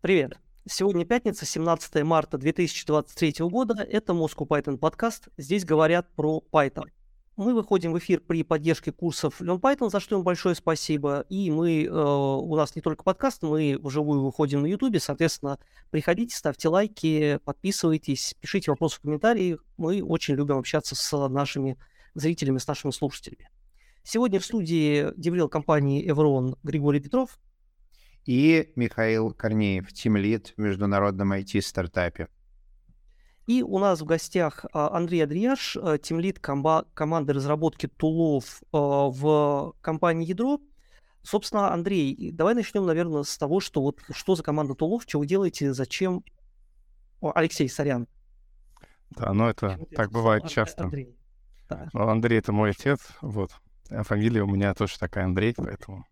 [0.00, 0.38] Привет.
[0.64, 3.82] Сегодня пятница, 17 марта 2023 года.
[3.82, 5.26] Это Moscow Python подкаст.
[5.36, 6.84] Здесь говорят про Python.
[7.36, 11.26] Мы выходим в эфир при поддержке курсов Learn Python, за что им большое спасибо.
[11.28, 15.00] И мы, э, у нас не только подкаст, мы вживую выходим на YouTube.
[15.00, 15.58] Соответственно,
[15.90, 19.64] приходите, ставьте лайки, подписывайтесь, пишите вопросы в комментариях.
[19.78, 21.76] Мы очень любим общаться с нашими
[22.14, 23.50] зрителями, с нашими слушателями.
[24.04, 27.40] Сегодня в студии деврел компании Evron Григорий Петров
[28.28, 32.28] и Михаил Корнеев, тимлид в международном IT-стартапе.
[33.46, 39.08] И у нас в гостях а, Андрей Адрияш, а, тимлид комба- команды разработки тулов а,
[39.08, 40.60] в компании Ядро.
[41.22, 45.26] Собственно, Андрей, давай начнем, наверное, с того, что вот что за команда тулов, что вы
[45.26, 46.22] делаете, зачем...
[47.22, 48.08] О, Алексей, сорян.
[49.08, 50.84] Да, ну это так бывает часто.
[50.84, 51.16] Андрей.
[51.70, 51.88] Да.
[51.94, 53.52] Андрей это мой отец, вот.
[53.88, 56.04] А фамилия у меня тоже такая Андрей, поэтому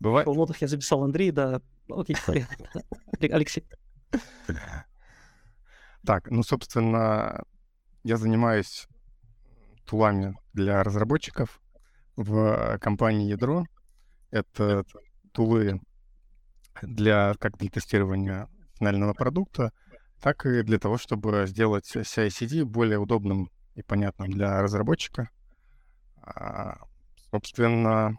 [0.00, 0.26] Бывает...
[0.26, 1.60] В нотах я записал Андрей, да.
[1.88, 2.16] Окей,
[3.20, 3.64] Алексей.
[6.04, 7.44] Так, ну, собственно,
[8.02, 8.88] я занимаюсь
[9.84, 11.60] тулами для разработчиков
[12.16, 13.66] в компании Ядро.
[14.30, 14.84] Это
[15.32, 15.80] тулы
[16.82, 18.48] для как для тестирования
[18.78, 19.72] финального продукта,
[20.20, 25.28] так и для того, чтобы сделать CI-CD более удобным и понятным для разработчика.
[26.22, 26.78] А,
[27.30, 28.18] собственно,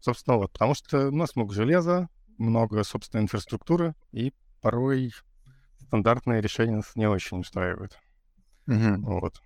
[0.00, 5.12] Собственно, вот, потому что у нас много железа, много собственной инфраструктуры, и порой
[5.80, 7.98] стандартные решения нас не очень устраивают.
[8.66, 9.02] Угу.
[9.02, 9.42] Вот.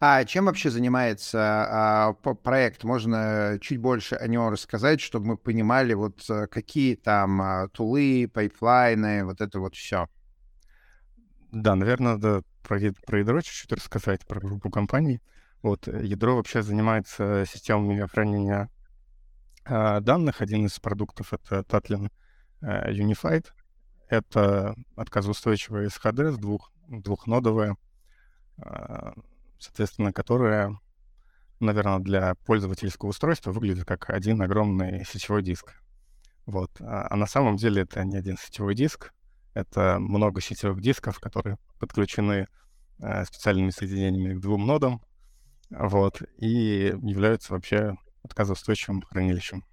[0.00, 2.84] А чем вообще занимается а, проект?
[2.84, 8.30] Можно чуть больше о нем рассказать, чтобы мы понимали, вот э, какие там а, тулы,
[8.32, 10.08] пайплайны, вот это вот все.
[11.52, 15.20] Да, наверное, надо про, про ядро чуть-чуть рассказать, про группу компаний.
[15.62, 18.70] Вот, э, ядро вообще занимается системами хранения
[19.66, 20.40] данных.
[20.40, 22.10] Один из продуктов— это Tatlin
[22.60, 23.46] э, Unified.
[24.08, 27.76] Это отказоустойчивая SHD с двух, двухнодовая,
[28.58, 29.14] а,
[29.58, 30.78] соответственно, которая,
[31.58, 35.74] наверное, для пользовательского устройства выглядит как один огромный сетевой диск.
[36.46, 36.70] Вот.
[36.80, 39.12] А, а на самом деле это не один сетевой диск,
[39.54, 42.48] это много сетевых дисков, которые подключены
[43.24, 45.02] специальными соединениями к двум нодам,
[45.70, 49.64] вот, и являются вообще отказоустойчивым хранилищем.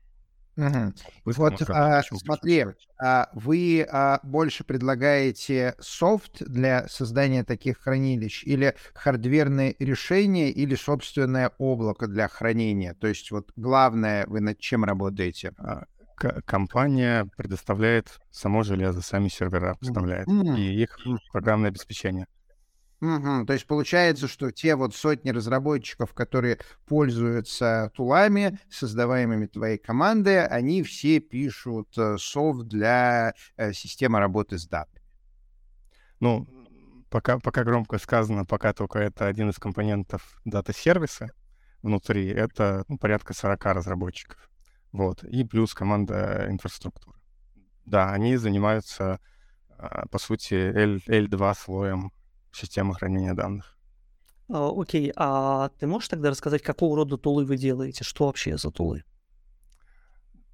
[0.57, 0.94] Угу.
[1.25, 2.66] Вот а, смотри,
[3.01, 11.51] а, вы а, больше предлагаете софт для создания таких хранилищ или хардверные решения или собственное
[11.57, 12.94] облако для хранения?
[12.95, 15.53] То есть вот главное, вы над чем работаете?
[15.57, 15.85] А,
[16.45, 20.57] компания предоставляет само железо, сами сервера поставляет mm-hmm.
[20.57, 21.00] и их
[21.31, 22.28] программное обеспечение.
[23.01, 23.45] Угу.
[23.47, 30.84] То есть получается, что те вот сотни разработчиков, которые пользуются тулами, создаваемыми твоей командой, они
[30.84, 35.01] все пишут э, софт для э, системы работы с данными.
[36.19, 36.47] Ну,
[37.09, 41.31] пока, пока громко сказано, пока только это один из компонентов дата-сервиса
[41.81, 44.51] внутри, это ну, порядка 40 разработчиков.
[44.91, 45.23] Вот.
[45.23, 47.17] И плюс команда инфраструктуры.
[47.85, 49.19] Да, они занимаются,
[49.79, 52.11] а, по сути, L, L2 слоем
[52.51, 53.78] системы хранения данных.
[54.50, 58.03] А, окей, а ты можешь тогда рассказать, какого рода тулы вы делаете?
[58.03, 59.03] Что вообще за тулы?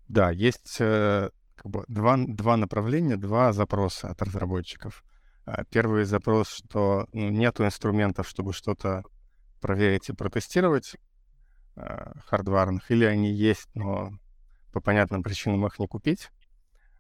[0.07, 5.03] Да, есть э, как бы два, два направления, два запроса от разработчиков.
[5.46, 9.03] А, первый запрос, что ну, нету инструментов, чтобы что-то
[9.59, 10.96] проверить и протестировать
[11.75, 14.12] э, хардварных, или они есть, но
[14.72, 16.30] по понятным причинам их не купить.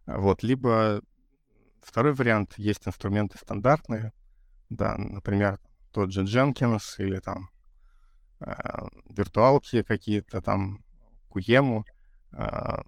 [0.07, 1.01] Вот, либо
[1.81, 4.13] второй вариант, есть инструменты стандартные,
[4.69, 5.59] да, например,
[5.91, 7.49] тот же Jenkins или там
[8.39, 8.53] э,
[9.09, 10.83] виртуалки какие-то, там
[11.29, 11.85] Куему,
[12.33, 12.81] э,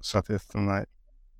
[0.00, 0.86] соответственно,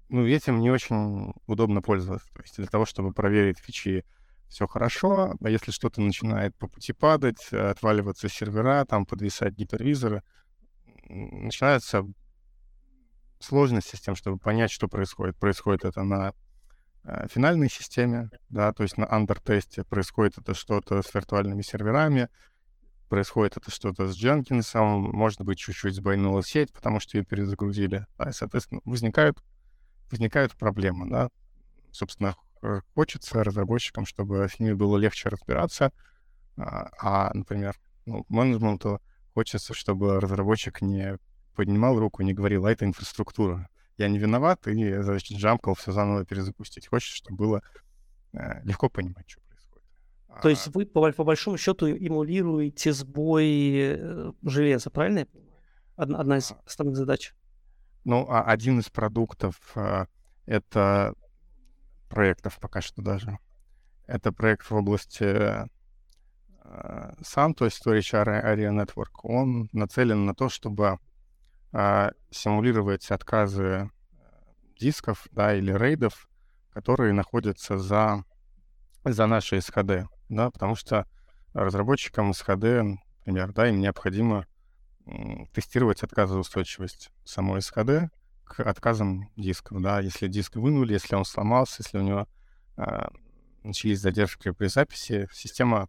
[0.08, 2.28] ну, этим не очень удобно пользоваться.
[2.34, 4.04] То есть для того, чтобы проверить фичи,
[4.48, 10.22] все хорошо, а если что-то начинает по пути падать, отваливаться сервера, там подвисать гипервизоры,
[11.08, 12.04] начинается
[13.40, 15.36] сложности с тем, чтобы понять, что происходит.
[15.36, 16.32] Происходит это на
[17.28, 22.28] финальной системе, да, то есть на андер-тесте происходит это что-то с виртуальными серверами,
[23.08, 28.30] происходит это что-то с Jenkins, может быть, чуть-чуть сбойнула сеть, потому что ее перезагрузили, да,
[28.30, 29.42] и, соответственно, возникают,
[30.10, 31.30] возникают проблемы, да.
[31.92, 32.36] Собственно,
[32.94, 35.92] хочется разработчикам, чтобы с ними было легче разбираться,
[36.56, 39.00] а, а например, ну, менеджменту
[39.32, 41.18] хочется, чтобы разработчик не
[41.54, 44.72] поднимал руку, не говорил, а это инфраструктура я не виноват, и
[45.34, 46.86] джамкал все заново перезапустить.
[46.86, 47.62] Хочешь, чтобы было
[48.32, 49.88] э, легко понимать, что происходит.
[50.42, 55.52] То есть а вы, по, по большому счету, эмулируете сбой э, железа, правильно я понимаю?
[55.96, 56.60] Одна, одна из а.
[56.64, 57.34] основных задач.
[58.04, 60.06] Ну, а один из продуктов э,—
[60.46, 61.14] это
[62.08, 63.38] проектов пока что даже.
[64.06, 65.68] Это проект в области
[67.22, 69.20] сам, то есть Storage Area Network.
[69.22, 70.98] Он нацелен на то, чтобы
[71.72, 73.88] э, симулировать отказы э,
[74.78, 76.28] дисков да, или рейдов,
[76.70, 78.24] которые находятся за,
[79.04, 80.06] за нашей SHD.
[80.28, 81.06] Да, потому что
[81.54, 84.46] разработчикам SHD, например, да, им необходимо
[85.54, 88.08] тестировать отказоустойчивость самой SHD
[88.44, 92.28] к отказам дисков, да, если диск вынули, если он сломался, если у него
[92.76, 93.08] э,
[93.62, 95.88] начались задержки при записи, система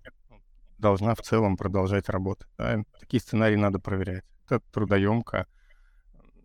[0.77, 2.49] должна в целом продолжать работать.
[2.57, 2.83] Да?
[2.99, 4.23] Такие сценарии надо проверять.
[4.45, 5.47] Это трудоемко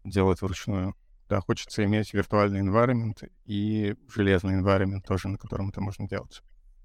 [0.05, 0.95] делать вручную.
[1.29, 6.43] Да, хочется иметь виртуальный environment и железный environment тоже, на котором это можно делать.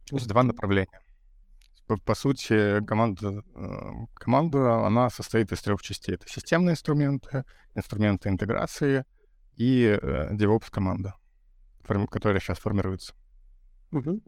[0.07, 1.01] То есть два направления.
[1.88, 6.16] По, по сути, команда, э, команда, она состоит из трех частей.
[6.16, 7.44] Это системные инструменты,
[7.75, 9.06] инструменты интеграции
[9.56, 11.16] и э, DevOps команда,
[12.10, 13.13] которая сейчас формируется.
[13.92, 14.21] Угу.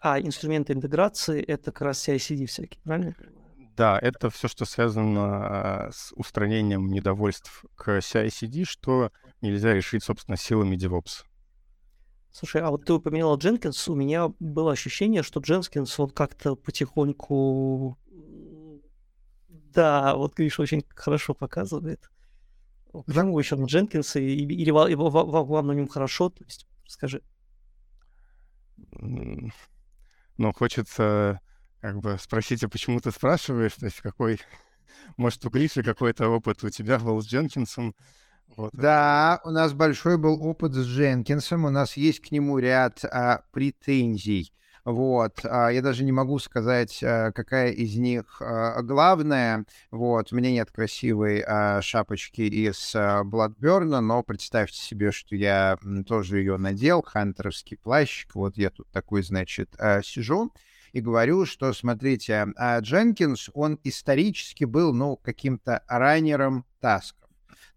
[0.00, 3.14] А инструменты интеграции— это как раз CI-CD всякие, правильно?
[3.78, 10.36] Да, это все, что связано а, с устранением недовольств к CI-CD, что нельзя решить, собственно,
[10.36, 11.24] силами DevOps.
[12.32, 17.96] Слушай, а вот ты упоминал Jenkins, у меня было ощущение, что Jenkins вот как-то потихоньку...
[19.48, 22.10] Да, вот Гриш очень хорошо показывает.
[23.06, 26.30] Почему еще на Jenkins, или, вам на нем хорошо?
[26.30, 27.22] То есть, скажи.
[28.90, 31.40] Ну, хочется
[31.80, 33.74] как бы спросить, а почему ты спрашиваешь?
[33.74, 34.40] То есть какой...
[35.16, 37.94] Может, у Гриши какой-то опыт у тебя был с Дженкинсом?
[38.56, 38.70] Вот.
[38.72, 43.42] Да, у нас большой был опыт с Дженкинсом, у нас есть к нему ряд а,
[43.52, 44.52] претензий.
[44.84, 45.40] Вот.
[45.44, 49.66] А, я даже не могу сказать, а, какая из них а, главная.
[49.90, 50.32] Вот.
[50.32, 51.44] У меня нет красивой
[51.82, 55.76] шапочки из Bloodburn, но представьте себе, что я
[56.06, 58.34] тоже ее надел, хантеровский плащик.
[58.34, 60.52] Вот я тут такой, значит, сижу
[60.92, 67.28] и говорю, что, смотрите, Дженкинс, он исторически был, ну, каким-то раннером тасков.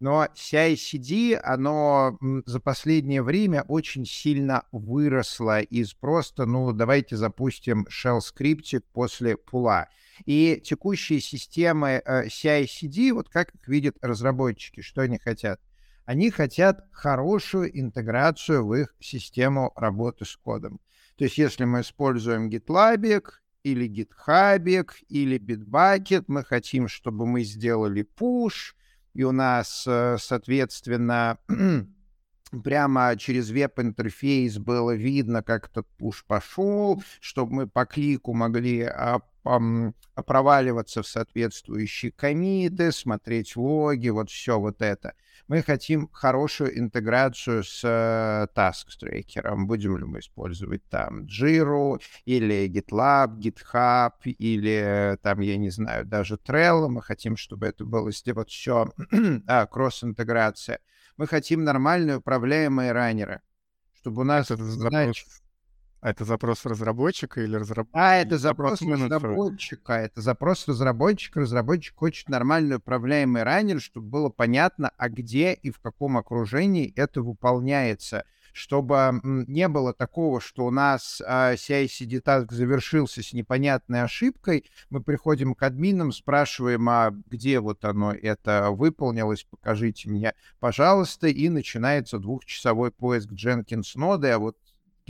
[0.02, 2.18] Но CI-CD, оно
[2.48, 9.90] за последнее время очень сильно выросло из просто, ну, давайте запустим shell скриптик после пула.
[10.26, 15.62] И текущие системы э, CI-CD, вот как их видят разработчики, что они хотят?
[16.06, 20.80] Они хотят хорошую интеграцию в их систему работы с кодом.
[21.22, 23.24] То есть если мы используем GitLab
[23.62, 28.74] или GitHub или Bitbucket, мы хотим, чтобы мы сделали push,
[29.14, 31.38] и у нас, э, соответственно,
[32.64, 38.82] прямо через веб-интерфейс было видно, как этот пуш пошел, чтобы мы по клику могли
[39.44, 45.14] проваливаться в соответствующие комиты, смотреть логи, вот все вот это.
[45.48, 49.56] Мы хотим хорошую интеграцию с э, Task Tracker.
[49.66, 56.36] Будем ли мы использовать там Jira или GitLab, GitHub или там, я не знаю, даже
[56.36, 56.88] Trello.
[56.88, 58.94] Мы хотим, чтобы это было вот все
[59.48, 60.80] а, кросс-интеграция.
[61.18, 63.42] Мы хотим нормальные управляемые раннеры,
[63.94, 64.52] чтобы у нас...
[64.52, 65.26] Это, знаешь,
[66.02, 68.00] а это запрос разработчика или разработчика?
[68.00, 69.94] А, это запрос, разработчика.
[69.94, 71.42] Это запрос разработчика.
[71.42, 77.22] Разработчик хочет нормальный управляемый раннер, чтобы было понятно, а где и в каком окружении это
[77.22, 78.26] выполняется.
[78.52, 85.02] Чтобы не было такого, что у нас а, CI-CD таск завершился с непонятной ошибкой, мы
[85.02, 92.18] приходим к админам, спрашиваем, а где вот оно это выполнилось, покажите мне, пожалуйста, и начинается
[92.18, 94.58] двухчасовой поиск Jenkins ноды, а вот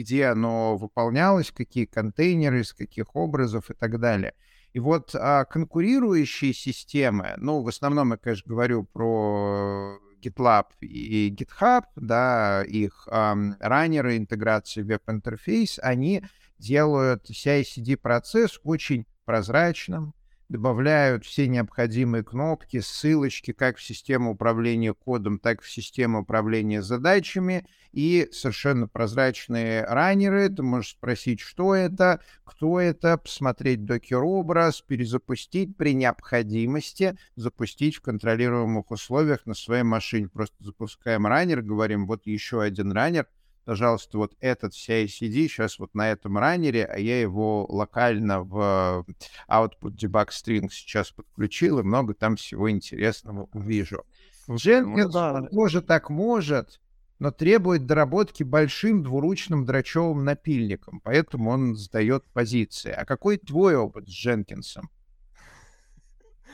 [0.02, 4.34] где оно выполнялось, какие контейнеры, из каких образов и так далее.
[4.74, 11.84] И вот а, конкурирующие системы, ну, в основном я, конечно, говорю про GitLab и GitHub,
[11.96, 16.24] да, их um, раннеры интеграции веб-интерфейс, они
[16.58, 20.14] делают CI-CD процесс очень прозрачным,
[20.52, 26.82] добавляют все необходимые кнопки, ссылочки как в систему управления кодом, так и в систему управления
[26.82, 30.50] задачами и совершенно прозрачные раннеры.
[30.50, 38.92] Ты можешь спросить, что это, кто это, посмотреть докер-образ, перезапустить при необходимости, запустить в контролируемых
[38.92, 40.28] условиях на своей машине.
[40.28, 43.26] Просто запускаем раннер, говорим, вот еще один раннер—
[43.66, 49.06] пожалуйста, вот этот CI-CD сейчас вот на этом раннере, а я его локально в
[49.50, 54.04] output debug string сейчас подключил, и много там всего интересного увижу.
[54.48, 55.48] Jenkins, ну, да.
[55.52, 56.80] может, так может,
[57.20, 62.92] но требует доработки большим двуручным драчевым напильником, поэтому он сдает позиции.
[62.92, 64.90] А какой твой опыт с Дженкинсом?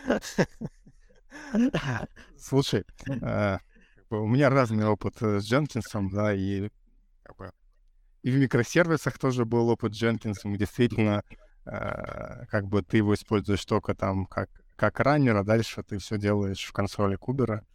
[2.38, 3.58] Слушай, э,
[4.10, 6.70] у меня разный опыт э, с Дженкинсом, да, и
[7.28, 7.52] как бы
[8.28, 11.24] и в микросервисах тоже был опыт Jenkins, действительно,
[11.66, 16.18] э, как бы ты его используешь только там как, как раннер, а дальше ты все
[16.18, 17.66] делаешь в консоли Кубера,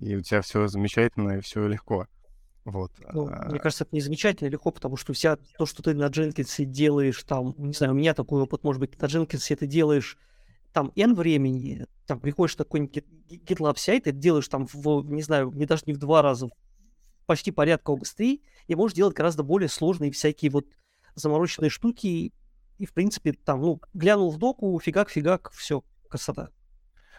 [0.00, 2.06] и у тебя все замечательно и все легко.
[2.64, 2.92] Вот.
[3.12, 6.64] Ну, мне кажется, это не замечательно легко, потому что вся то, что ты на Jenkins
[6.64, 10.18] делаешь, там, не знаю, у меня такой опыт, может быть, на Jenkins ты делаешь
[10.72, 15.50] там N времени, там приходишь на какой-нибудь GitLab сайт, и делаешь там, в, не знаю,
[15.52, 16.48] не даже не в два раза,
[17.30, 20.66] почти порядка быстрее, и можешь делать гораздо более сложные всякие вот
[21.14, 22.32] замороченные штуки,
[22.76, 26.50] и, в принципе, там, ну, глянул в доку, фигак-фигак, все, красота.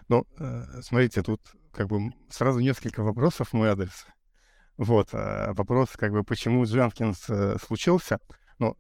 [0.10, 1.40] Ну, э, смотрите, тут
[1.72, 4.06] как бы сразу несколько вопросов в мой адрес.
[4.76, 8.20] Вот, э, вопрос, как бы, почему Jenkins э, случился.
[8.60, 8.76] Ну,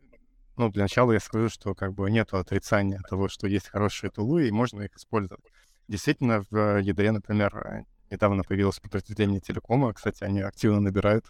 [0.57, 4.49] ну, для начала я скажу, что как бы нет отрицания того, что есть хорошие тулы,
[4.49, 5.45] и можно их использовать.
[5.87, 9.93] Действительно, в ядре, например, недавно появилось подразделение телекома.
[9.93, 11.25] Кстати, они активно набирают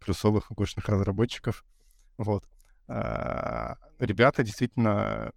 [0.00, 1.64] плюсовых укушенных разработчиков.
[2.16, 2.48] Вот.
[2.88, 5.32] А, ребята действительно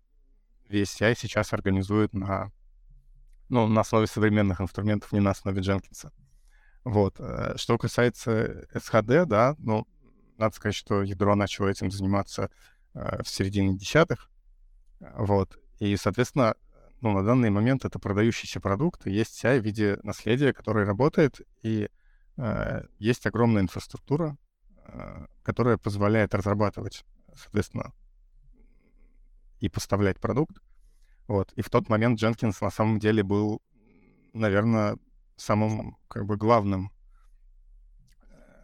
[0.68, 2.52] весь CI сейчас организуют на,
[3.50, 6.12] ну, на основе современных инструментов, не на основе Дженкинса.
[6.84, 7.20] Вот.
[7.20, 9.88] Э, что касается SHD, да, ну,
[10.38, 12.50] надо сказать, что ядро начало этим заниматься
[12.94, 14.30] э, в середине десятых.
[15.00, 15.58] Вот.
[15.80, 16.56] И, соответственно,
[17.02, 21.42] ну, на данный момент это продающийся продукт, и есть CI в виде наследия, который работает,
[21.62, 21.90] и
[22.38, 24.38] э, есть огромная инфраструктура,
[24.88, 27.94] э, которая позволяет разрабатывать, соответственно,
[29.60, 30.58] и поставлять продукт.
[31.28, 31.52] Вот.
[31.54, 33.62] И в тот момент Jenkins на самом деле был,
[34.34, 34.98] наверное,
[35.36, 36.92] самым как бы главным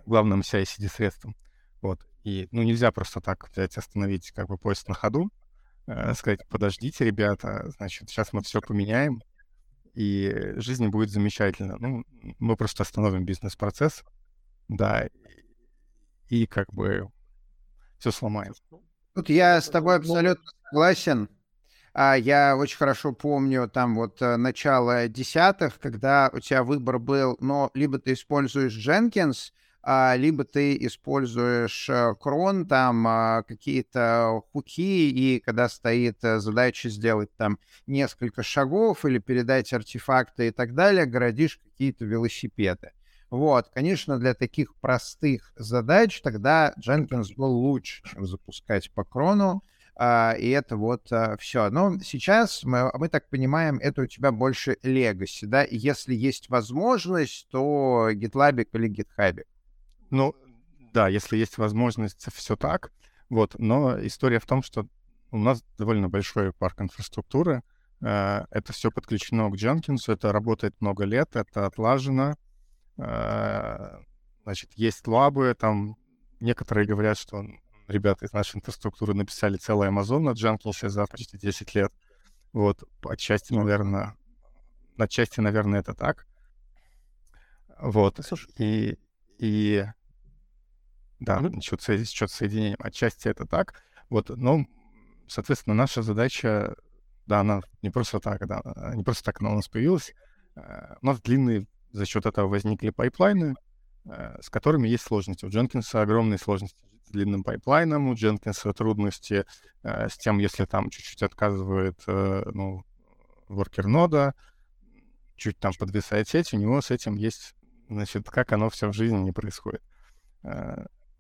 [0.06, 1.36] главным CI-CD средством.
[1.82, 2.06] Вот.
[2.24, 5.41] И, ну, нельзя просто так взять, остановить как бы поезд на ходу, э,
[6.16, 9.22] сказать, подождите, ребята, значит, сейчас мы все поменяем,
[9.94, 11.78] и жизнь будет замечательно.
[11.80, 12.04] Ну,
[12.40, 14.04] мы просто остановим бизнес-процесс,
[14.68, 15.08] да,
[16.30, 17.10] и, как бы
[18.00, 18.54] все сломаем.
[19.14, 21.30] Тут я с тобой абсолютно согласен.
[21.94, 27.36] А я очень хорошо помню там вот э, начало десятых, когда у тебя выбор был,
[27.42, 29.52] но либо ты используешь Jenkins,
[29.84, 37.36] либо ты используешь крон, э, там а, какие-то хуки, и когда стоит э, задача сделать
[37.36, 37.58] там
[37.88, 42.92] несколько шагов или передать артефакты и так далее, городишь какие-то велосипеды.
[43.32, 49.64] Вот, конечно, для таких простых задач тогда Jenkins был лучше, чем запускать по крону,
[49.96, 51.70] а, и это вот а, все.
[51.70, 57.48] Но сейчас мы, мы так понимаем, это у тебя больше легаси, да, если есть возможность,
[57.50, 59.44] то GitLab или GitHub.
[60.12, 60.36] Ну,
[60.94, 62.92] да, если есть возможность, все так.
[63.30, 64.86] Вот, но история в том, что
[65.32, 67.64] у нас довольно большой парк инфраструктуры.
[68.02, 72.36] Э, это все подключено к Jenkins, это работает много лет, это отлажено.
[72.98, 74.00] Э,
[74.44, 75.96] значит, есть лабы, там
[76.42, 77.46] некоторые говорят, что
[77.88, 81.94] ребята из нашей инфраструктуры написали целый Amazon на Jenkins за почти 10 лет.
[82.52, 84.18] Вот, отчасти, наверное,
[84.98, 86.28] отчасти, наверное, это так.
[87.80, 88.20] Вот.
[88.58, 88.98] И,
[89.38, 89.86] и
[91.22, 91.62] да, mm-hmm.
[91.62, 92.78] что-то, что-то соединением.
[92.80, 93.76] Отчасти это так.
[94.10, 94.66] Вот, но,
[95.28, 96.76] соответственно, наша задача,
[97.28, 98.62] да, она не просто так, да,
[98.96, 100.14] не просто так она у нас появилась.
[100.56, 103.56] Э, у нас длинные за счет этого возникли пайплайны,
[104.06, 105.46] э, с которыми есть сложности.
[105.46, 109.46] У Jenkins огромные сложности с длинным пайплайном, у Jenkins трудности
[109.84, 112.84] э, с тем, если там чуть-чуть отказывает, ну,
[113.48, 114.34] worker нода,
[115.36, 117.54] чуть там подвисает сеть, у него с этим есть,
[117.90, 119.84] значит, как оно все в жизни не происходит.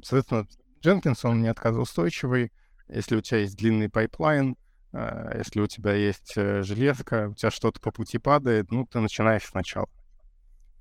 [0.04, 0.48] Соответственно,
[0.82, 2.52] Jenkins, он не отказоустойчивый.
[2.88, 4.58] Если у тебя есть длинный пайплайн,
[4.92, 9.00] э, если у тебя есть э, железка, у тебя что-то по пути падает, ну, ты
[9.00, 9.90] начинаешь сначала,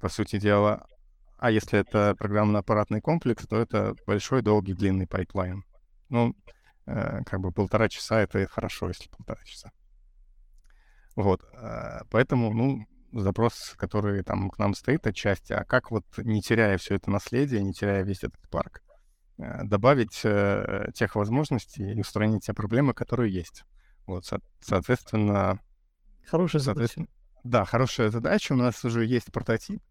[0.01, 0.87] по сути дела.
[1.39, 5.65] А если это программно-аппаратный комплекс, то это большой, долгий, длинный пайплайн.
[6.09, 6.35] Ну,
[6.87, 9.71] э, как бы полтора часа— это хорошо, если полтора часа.
[11.17, 11.43] Вот,
[12.11, 16.95] поэтому, ну, запрос, который там к нам стоит отчасти, а как вот, не теряя все
[16.95, 18.81] это наследие, не теряя весь этот парк,
[19.65, 23.65] добавить э, тех возможностей и устранить те проблемы, которые есть.
[24.07, 25.61] Вот, со- соответственно...
[26.27, 27.07] Хорошая задача.
[27.43, 28.53] Да, хорошая задача.
[28.53, 29.83] У нас уже есть прототип.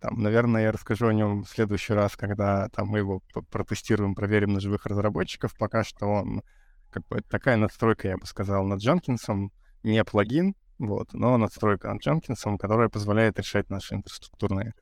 [0.00, 4.52] Там, наверное, я расскажу о нем в следующий раз, когда там мы его протестируем, проверим
[4.52, 5.56] на живых разработчиков.
[5.56, 6.42] Пока что он
[6.90, 9.50] как бы такая надстройка, я бы сказал, над Jenkins,
[9.82, 14.74] не плагин, вот, но надстройка над Jenkins, которая позволяет решать наши инфраструктурные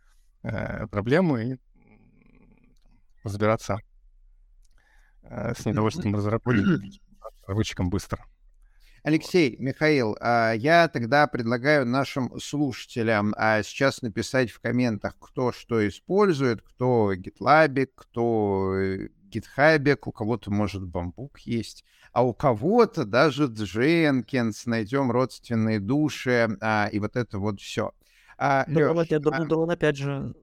[0.42, 1.56] э, проблемы и
[3.22, 3.93] разбираться Э,
[5.30, 8.24] с недовольством разработчикам быстро.
[9.04, 15.86] Алексей, Михаил, а, я тогда предлагаю нашим слушателям а, сейчас написать в комментах, кто что
[15.86, 18.72] использует, кто GitLab, кто
[19.30, 26.88] GitHub, у кого-то, может, бамбук есть, а у кого-то даже Jenkins, найдем родственные души, а,
[26.90, 27.92] и вот это вот все.
[28.38, 29.72] А, Лёш, я думаю, а...
[29.74, 30.34] опять же,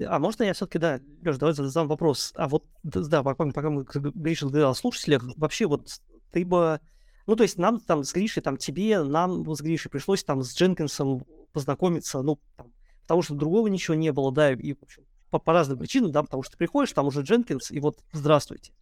[0.00, 2.32] а можно я все-таки, да, Леш, давай задам вопрос.
[2.36, 6.80] А вот, да, пока, пока мы говоришь о слушателях, вообще вот ты бы,
[7.26, 10.54] ну, то есть нам там с Гришей, там тебе, нам с Гришей пришлось там с
[10.56, 12.72] Дженкинсом познакомиться, ну, там,
[13.02, 16.22] потому что другого ничего не было, да, и, в общем, по, по разным причинам, да,
[16.22, 18.72] потому что ты приходишь, там уже Дженкинс, и вот здравствуйте.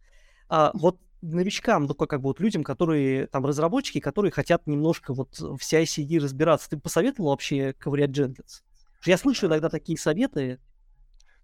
[0.49, 5.39] А вот новичкам, ну, как бы вот людям, которые, там, разработчики, которые хотят немножко вот
[5.39, 8.63] в CI-CD разбираться, ты посоветовал вообще ковырять Jenkins?
[9.05, 10.59] Я слышу иногда такие советы,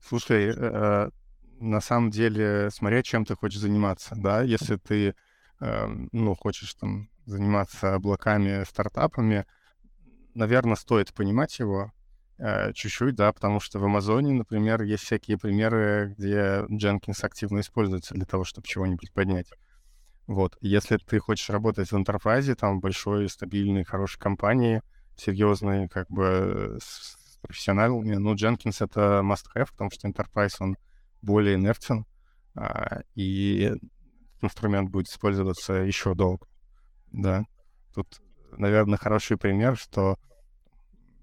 [0.02, 1.10] Слушай, э,
[1.60, 5.16] на самом деле, смотря чем ты хочешь заниматься, да, если ты,
[5.60, 9.46] э, ну, хочешь там заниматься облаками, стартапами,
[10.34, 11.92] наверное, стоит понимать его
[12.38, 18.14] э, чуть-чуть, да, потому что в Амазоне, например, есть всякие примеры, где Jenkins активно используется
[18.14, 19.48] для того, чтобы чего-нибудь поднять.
[20.28, 20.58] Вот.
[20.62, 24.82] Если ты хочешь работать в enterprise, там, большой, стабильной, хорошей компании,
[25.16, 28.16] серьезной, как бы, с профессионалами.
[28.16, 30.78] Ну, Jenkins— это must-have, потому что Enterprise, он
[31.22, 32.06] более инертен,
[32.56, 33.74] а, и
[34.42, 36.48] инструмент будет использоваться еще долго.
[37.12, 37.44] Да.
[37.94, 38.22] Тут,
[38.58, 40.18] наверное, хороший пример, что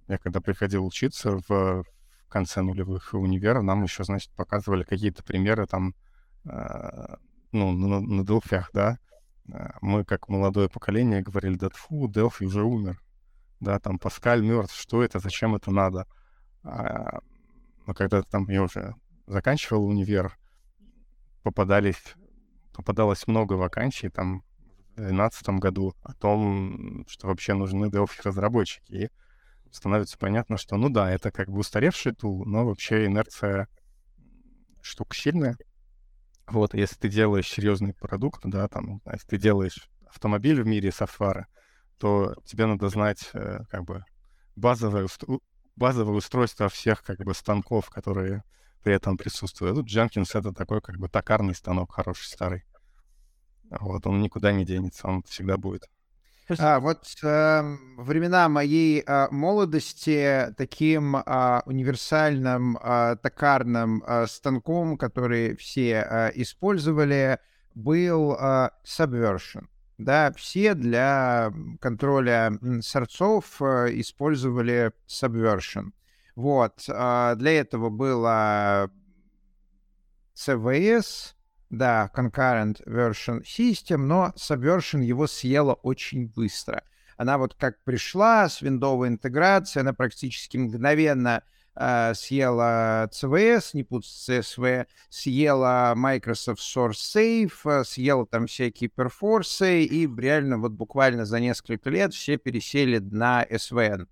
[0.09, 1.85] я когда приходил учиться в,
[2.29, 5.95] конце нулевых универа, нам еще, значит, показывали какие-то примеры там,
[6.45, 7.15] э,
[7.53, 8.99] ну, на, на Delphi, да.
[9.53, 13.01] А, мы, как молодое поколение, говорили, да фу, Delphi уже умер
[13.65, 16.07] да, там Паскаль мертв, что это, зачем это надо.
[16.63, 17.21] А,
[17.87, 18.95] но когда там я уже
[19.27, 20.39] заканчивал универ,
[21.43, 22.15] попадались,
[22.73, 24.45] попадалось много вакансий там
[24.93, 28.93] в 2012 году о том, что вообще нужны Delphi-разработчики.
[28.93, 29.11] И
[29.73, 33.69] становится понятно, что, ну да, это как бы устаревший тул, но вообще инерция
[34.81, 35.57] штука сильная.
[36.47, 41.49] Вот, если ты делаешь серьезный продукт, да, там, если ты делаешь автомобиль в мире софтвара,
[41.99, 44.05] то тебе надо знать э, как бы
[44.57, 45.09] базовое,
[45.77, 48.43] базовое устройство всех как бы станков, которые
[48.83, 49.77] при этом присутствуют.
[49.77, 52.65] Тут Jenkins— это такой как бы токарный станок, хороший, старый.
[53.71, 55.89] Вот, он никуда не денется, он всегда будет.
[56.59, 65.57] А, вот э, времена моей э, молодости таким э, универсальным э, токарным э, станком, который
[65.57, 67.39] все э, использовали,
[67.75, 69.65] был э, Subversion
[69.99, 75.93] да, все для контроля сорцов э, использовали Subversion.
[76.35, 78.91] Вот, а, для этого было
[80.35, 81.35] CVS,
[81.71, 86.83] да, Concurrent Version System, но Subversion его съела очень быстро.
[87.17, 91.45] Она вот как пришла с виндовой интеграцией, она практически мгновенно
[92.15, 99.85] съела CVS, не путать с CSV, съела Microsoft Source Safe, э, съела там всякие перфорсы,
[99.85, 104.07] и реально вот буквально за несколько лет все пересели на SVN.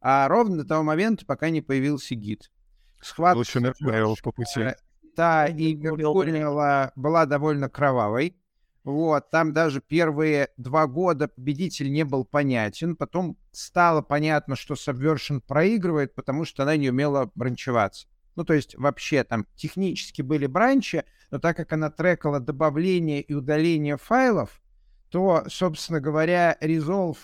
[0.00, 2.50] А ровно до того момента, пока не появился гид.
[3.00, 3.38] Схватка...
[3.38, 3.60] Лучше
[4.22, 4.60] по пути.
[4.60, 4.74] Э,
[5.16, 8.37] да, и была довольно кровавой.
[8.88, 12.96] Вот, там даже первые два года победитель не был понятен.
[12.96, 18.08] Потом стало понятно, что Subversion проигрывает, потому что она не умела бранчеваться.
[18.34, 23.34] Ну, то есть вообще там технически были бранчи, но так как она трекала добавление и
[23.34, 24.58] удаление файлов,
[25.10, 27.18] то, собственно говоря, Resolve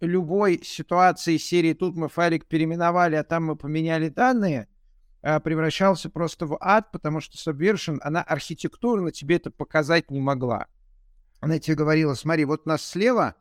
[0.00, 4.68] любой ситуации серии «тут мы файлик переименовали, а там мы поменяли данные»,
[5.22, 10.66] а, превращался просто в ад, потому что Subversion, она архитектурно тебе это показать не могла
[11.40, 13.34] она тебе говорила, смотри, вот нас слева,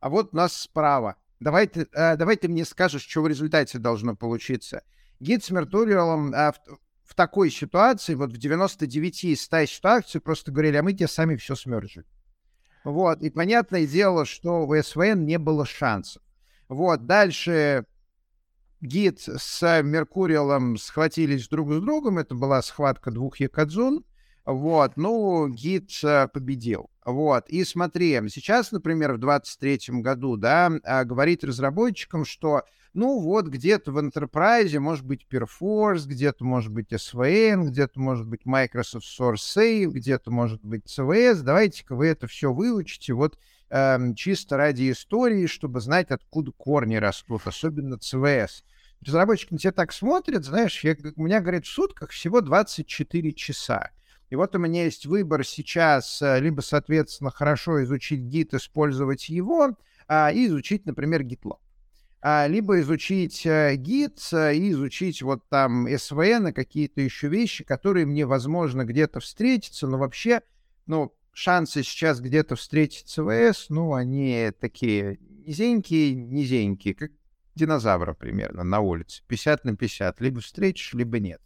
[0.00, 1.16] а вот нас справа.
[1.40, 4.82] Давай ты, э, давай ты мне скажешь, что в результате должно получиться.
[5.20, 10.52] Гид с Мертуриалом э, в, в такой ситуации, вот в 99 из 100 ситуаций просто
[10.52, 12.04] говорили, а мы тебе сами все смержим.
[12.84, 16.22] Вот, и понятное дело, что у СВН не было шансов.
[16.68, 17.84] Вот, дальше
[18.80, 24.04] гид с Меркуриалом схватились друг с другом, это была схватка двух Якадзун,
[24.44, 26.90] вот, ну, гид э, победил.
[27.04, 33.46] Вот, и смотри, сейчас, например, в 23 году, да, а, говорит разработчикам, что, ну, вот
[33.46, 39.36] где-то в Enterprise может быть Perforce, где-то может быть SVN, где-то может быть Microsoft Source
[39.56, 43.38] Save, где-то может быть CVS, давайте-ка вы это все выучите, вот
[43.70, 48.62] эм, чисто ради истории, чтобы знать, откуда корни растут, особенно CVS.
[49.04, 53.90] Разработчики на тебя так смотрят, знаешь, я, у меня, говорит, в сутках всего 24 часа.
[54.30, 59.76] И вот у меня есть выбор сейчас э, либо, соответственно, хорошо изучить гид, использовать его,
[60.06, 61.58] а, и изучить, например, GitLab.
[62.22, 67.64] а, либо изучить а, гид а, и изучить вот там СВН и какие-то еще вещи,
[67.64, 70.42] которые мне, возможно, где-то встретятся, но вообще,
[70.86, 77.10] ну, шансы сейчас где-то встретить ЦВС, ну, они такие низенькие, низенькие, как
[77.54, 79.22] динозавра примерно на улице.
[79.26, 80.20] 50 на 50.
[80.20, 81.40] Либо встретишь, либо нет.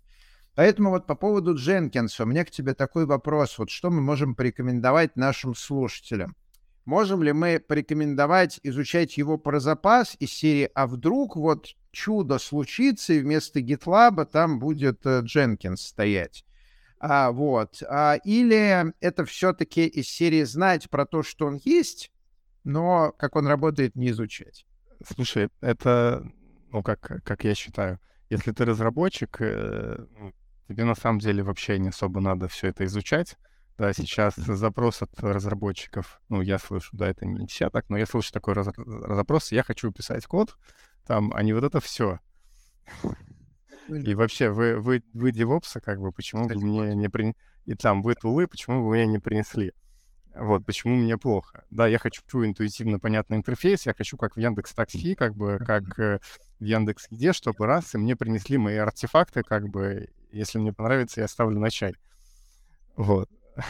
[0.55, 3.59] Поэтому вот по поводу Дженкинса у меня к тебе такой вопрос.
[3.59, 6.37] Вот что мы можем порекомендовать нашим слушателям?
[6.85, 13.15] Можем ли мы порекомендовать изучать его про запас из серии «А вдруг вот чудо случится,
[13.15, 16.45] и вместо GitLab там будет Дженкинс э, стоять?»
[17.07, 17.83] а, вот.
[17.87, 22.11] А, или это все-таки из серии знать про то, что он есть,
[22.65, 24.65] но как он работает, не изучать?
[25.07, 26.27] Слушай, это,
[26.71, 30.33] ну, как, как я считаю, если ты разработчик, э, ну,
[30.69, 33.37] тебе на самом деле вообще не особо надо все это изучать.
[33.77, 38.07] Да, сейчас запрос от разработчиков, ну, я слышу, да, это не все так, но я
[38.07, 40.57] слышу такой раз, запрос, я хочу писать код,
[41.09, 42.21] там, а не вот это все.
[43.89, 47.37] И вообще, вы, вы, вы девопсы, как бы, почему вы мне не принесли...
[47.65, 49.73] И там, вы тулы, почему вы мне не принесли?
[50.35, 51.65] Вот, почему мне плохо?
[51.71, 55.99] Да, я хочу интуитивно понятный интерфейс, я хочу как в Яндекс Такси, как бы, как
[55.99, 56.19] э,
[56.59, 61.21] в Яндекс Где, чтобы раз, и мне принесли мои артефакты, как бы, если мне понравится,
[61.21, 61.95] я ставлю на чай.
[62.97, 63.29] Вот.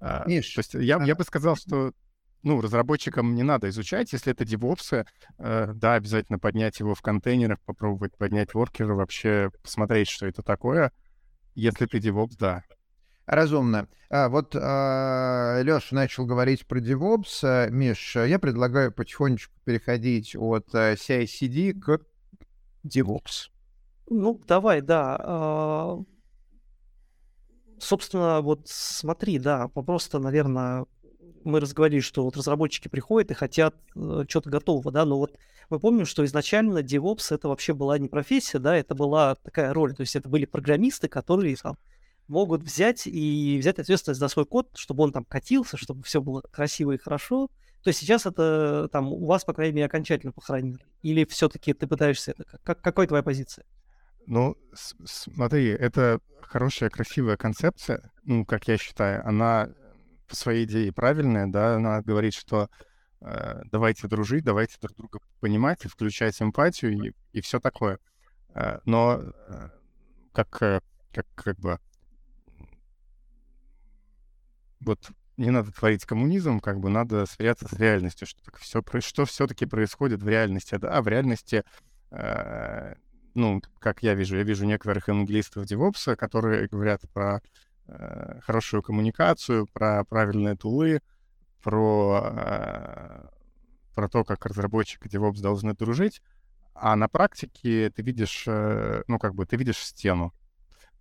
[0.00, 1.04] А, Миш, То есть я, а...
[1.04, 1.92] я бы сказал, что
[2.44, 5.04] ну, разработчикам не надо изучать, если это DevOps,
[5.38, 10.92] э, да, обязательно поднять его в контейнерах, попробовать поднять воркеры, вообще посмотреть, что это такое.
[11.56, 12.62] Если ты DevOps, да.
[13.28, 13.88] Разумно.
[14.08, 17.40] А, вот а, Леша начал говорить про DevOps.
[17.42, 22.00] А, Миш, я предлагаю потихонечку переходить от а, CI-CD к
[22.86, 23.50] DevOps.
[24.08, 25.18] Ну, давай, да.
[25.20, 25.98] А,
[27.78, 30.86] собственно, вот смотри, да, просто, наверное,
[31.44, 35.36] мы разговаривали, что вот разработчики приходят и хотят э, что-то готового, да, но вот
[35.68, 39.94] мы помним, что изначально DevOps это вообще была не профессия, да, это была такая роль,
[39.94, 41.76] то есть это были программисты, которые там
[42.28, 46.42] могут взять и взять ответственность за свой код, чтобы он там катился, чтобы все было
[46.50, 47.48] красиво и хорошо.
[47.82, 50.84] То есть сейчас это там у вас, по крайней мере, окончательно похоронили?
[51.02, 52.58] Или все-таки ты пытаешься это?
[52.62, 53.64] Как, какой твоя позиция?
[54.26, 59.70] Ну, смотри, это хорошая, красивая концепция, ну, как я считаю, она
[60.26, 62.68] по своей идее правильная, да, она говорит, что
[63.22, 67.98] э, давайте дружить, давайте друг друга понимать включать эмпатию и, и все такое.
[68.54, 69.68] Э, но э,
[70.32, 70.80] как, э,
[71.12, 71.78] как, как бы
[74.80, 79.66] вот не надо творить коммунизм, как бы надо сверяться с реальностью, что все, что все-таки
[79.66, 80.76] происходит в реальности.
[80.76, 81.62] Да, в реальности
[82.10, 82.94] э,
[83.38, 87.40] ну, как я вижу, я вижу некоторых англистов DevOps, которые говорят про
[87.86, 91.00] э, хорошую коммуникацию, про правильные тулы,
[91.62, 93.28] про, э,
[93.94, 96.20] про то, как разработчик и DevOps должны дружить,
[96.74, 100.32] а на практике ты видишь, э, ну, как бы, ты видишь стену.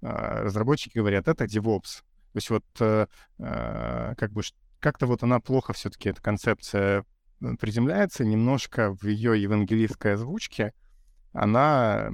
[0.01, 2.03] Э, разработчики говорят, это DevOps.
[2.37, 3.07] То есть вот э,
[3.39, 4.43] э, как бы
[4.79, 7.03] как-то вот она плохо все-таки, эта концепция
[7.41, 10.73] э, приземляется немножко в ее евангелистской озвучке,
[11.33, 12.11] она,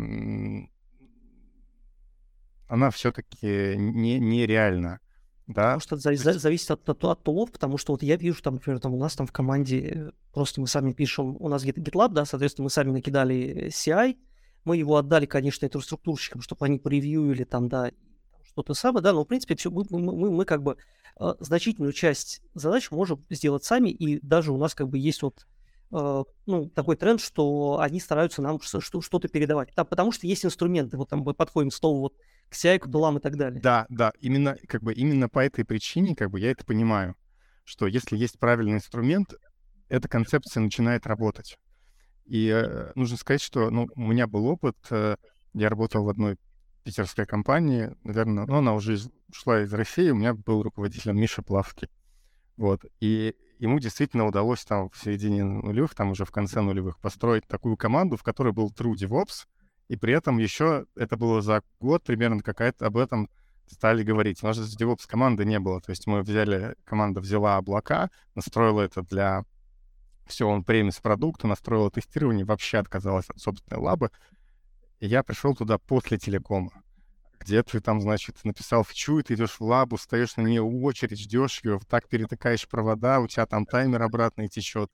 [2.70, 5.02] она все-таки не, нереальна.
[5.48, 5.78] Да?
[5.78, 8.80] Потому что это зависит от, от, от тулов, потому что вот я вижу, там, например,
[8.80, 12.64] там у нас там в команде просто мы сами пишем, у нас GitLab, да, соответственно,
[12.64, 14.16] мы сами накидали CI,
[14.64, 17.92] мы его отдали, конечно, инфраструктурщикам, чтобы они превьюили там, да,
[18.54, 20.78] что-то самое, да, но, в принципе, все, мы, мы, мы как бы
[21.20, 25.46] э, значительную часть задач можем сделать сами, и даже у нас как бы есть вот
[25.94, 29.70] Э, ну, такой тренд, что они стараются нам что-то передавать.
[29.76, 32.14] Да, потому что есть инструменты, вот там мы подходим снова вот
[32.50, 33.62] к CI, к тулам и так далее.
[33.62, 37.16] Да, да, именно, как бы, именно по этой причине, как бы, я это понимаю,
[37.64, 39.36] что если есть правильный инструмент,
[39.88, 41.60] эта концепция начинает работать.
[42.26, 45.18] И э, нужно сказать, что, ну, у меня был опыт, э,
[45.54, 46.38] я работал в одной
[46.84, 48.98] питерской компании, наверное, ну, она уже
[49.30, 51.90] ушла из России, у меня был руководителем Миша Плавский.
[52.58, 52.86] Вот.
[53.00, 57.78] И ему действительно удалось там в середине нулевых, там уже в конце нулевых, построить такую
[57.78, 59.48] команду, в которой был True DevOps,
[59.88, 63.30] и при этом еще это было за год примерно какая-то об этом
[63.68, 64.44] стали говорить.
[64.44, 65.82] У нас же DevOps команды не было.
[65.82, 69.46] То есть мы взяли, команда взяла облака, настроила это для
[70.26, 74.10] все, он премис продукта, настроила тестирование, вообще отказалась от собственной лабы.
[75.04, 76.72] И я пришел туда после телекома
[77.40, 81.20] где ты там, значит, написал фичу, и ты идешь в лабу, стоишь на нее очередь,
[81.20, 84.90] ждешь ее, так перетыкаешь провода, у тебя там таймер обратно течет.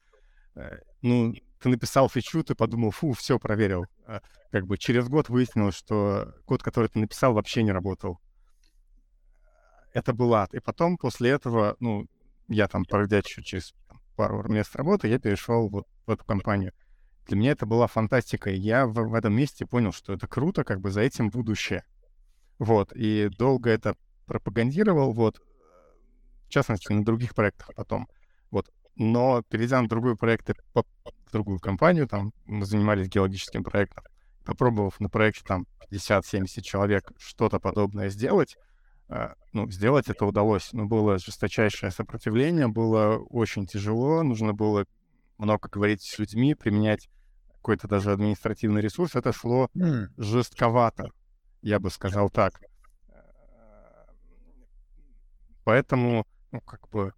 [0.55, 3.85] Э, ну, ты написал фичу, ты подумал, фу, все, проверил.
[4.07, 8.19] А как бы через год выяснилось, что код, который ты написал, вообще не работал.
[9.93, 10.51] Это был ад.
[10.55, 12.07] И потом, после этого, ну,
[12.47, 13.75] я там, пройдя еще через
[14.15, 16.73] пару мест работы, я перешел вот в эту компанию.
[17.29, 18.49] Для меня это была фантастика.
[18.49, 21.85] И я в, в этом месте понял, что это круто, как бы за этим будущее.
[22.57, 25.39] Вот, и долго это пропагандировал, вот,
[26.47, 28.09] в частности, на других проектах потом.
[28.51, 34.03] Вот, но перейдя на другой проект, в другую компанию, там мы занимались геологическим проектом,
[34.43, 38.57] попробовав на проекте там 50-70 человек что-то подобное сделать,
[39.07, 40.73] э, ну, сделать это удалось.
[40.73, 44.85] Но было жесточайшее сопротивление, было очень тяжело, нужно было
[45.37, 47.07] много говорить с людьми, применять
[47.59, 49.15] какой-то даже административный ресурс.
[49.15, 50.07] Это шло mm.
[50.17, 51.11] жестковато,
[51.61, 52.59] я бы сказал так.
[55.63, 57.13] Поэтому, ну, как бы,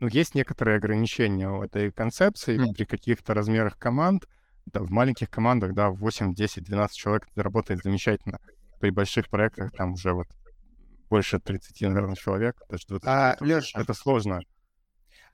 [0.00, 2.74] ну, есть некоторые ограничения у этой концепции mm.
[2.74, 4.24] при каких-то размерах команд.
[4.66, 8.38] Да, в маленьких командах, да, 8, 10, 12 человек это работает замечательно.
[8.80, 10.26] При больших проектах там уже вот
[11.10, 13.06] больше 30, наверное, человек, даже 20.
[13.06, 14.40] А, Леш, это сложно.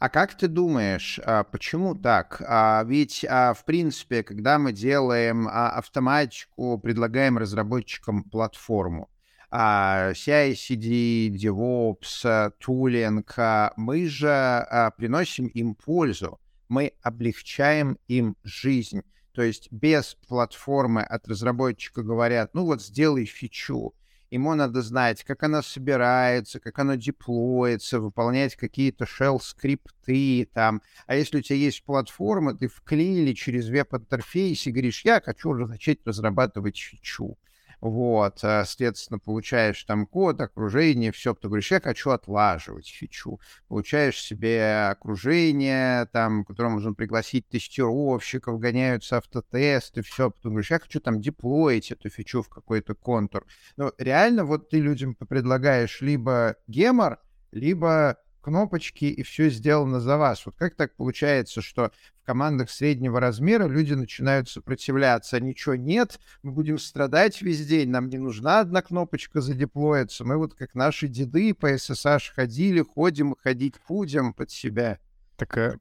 [0.01, 2.41] А как ты думаешь, а, почему так?
[2.49, 9.11] А, ведь, в принципе, когда мы делаем автоматику, предлагаем разработчикам платформу,
[9.53, 13.35] CI-CD, DevOps, тулинг,
[13.77, 19.03] мы же приносим им пользу, мы облегчаем им жизнь.
[19.33, 23.93] То есть без платформы от разработчика говорят, ну вот сделай фичу,
[24.31, 30.83] ему надо знать, как она собирается, как она деплоится, выполнять какие-то shell-скрипты там.
[31.07, 35.99] А если у тебя есть платформа, ты вклеили через веб-интерфейс и говоришь, я хочу начать
[36.05, 37.37] разрабатывать фичу.
[37.81, 43.41] Вот, э, соответственно, получаешь там код, окружение, все, ты говоришь, я хочу отлаживать фичу.
[43.69, 50.79] Получаешь себе окружение, там, в котором нужно пригласить тестировщиков, гоняются автотесты, все, потом говоришь, я
[50.79, 53.47] хочу там деплоить эту фичу в какой-то контур.
[53.77, 57.19] Но реально вот ты людям предлагаешь либо гемор,
[57.51, 60.45] либо кнопочки, и все сделано за вас.
[60.47, 66.53] Вот как так получается, что в командах среднего размера люди начинают сопротивляться, ничего нет, мы
[66.53, 71.55] будем страдать весь день, нам не нужна одна кнопочка задеплоиться, мы вот как наши деды
[71.55, 74.99] по SSH ходили, ходим, ходить будем под себя.
[75.37, 75.79] Так э,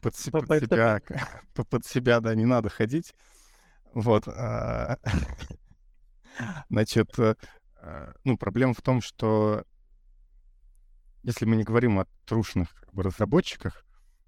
[0.00, 1.02] под, под, под себя,
[1.54, 3.14] под себя, да, не надо ходить.
[3.94, 4.26] Вот.
[4.26, 4.98] А,
[6.68, 7.34] значит, э,
[7.80, 9.64] э, ну, проблема в том, что
[11.24, 13.84] если мы не говорим о трушных как бы, разработчиках,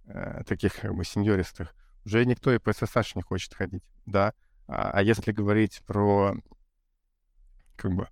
[0.07, 4.33] э, таких как бы сеньористых, уже никто и по SSH не хочет ходить, да.
[4.67, 6.35] А, а если говорить про
[7.77, 8.09] как бы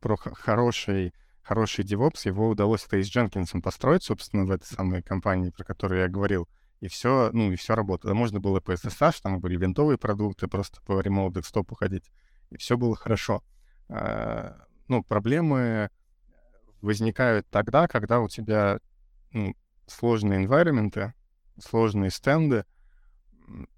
[0.00, 5.02] про хороший хороший DevOps, его удалось это и с Дженкинсом построить, собственно, в этой самой
[5.02, 6.48] компании, про которую я говорил.
[6.80, 8.14] И все, ну, и все работало.
[8.14, 12.10] Можно было по SSH, там были винтовые продукты, просто по remote декстопу ходить.
[12.50, 13.42] И все было хорошо.
[13.88, 15.90] А, ну, проблемы
[16.84, 18.78] возникают тогда, когда у тебя
[19.32, 19.54] ну,
[19.86, 21.12] сложные environment,
[21.58, 22.64] сложные стенды,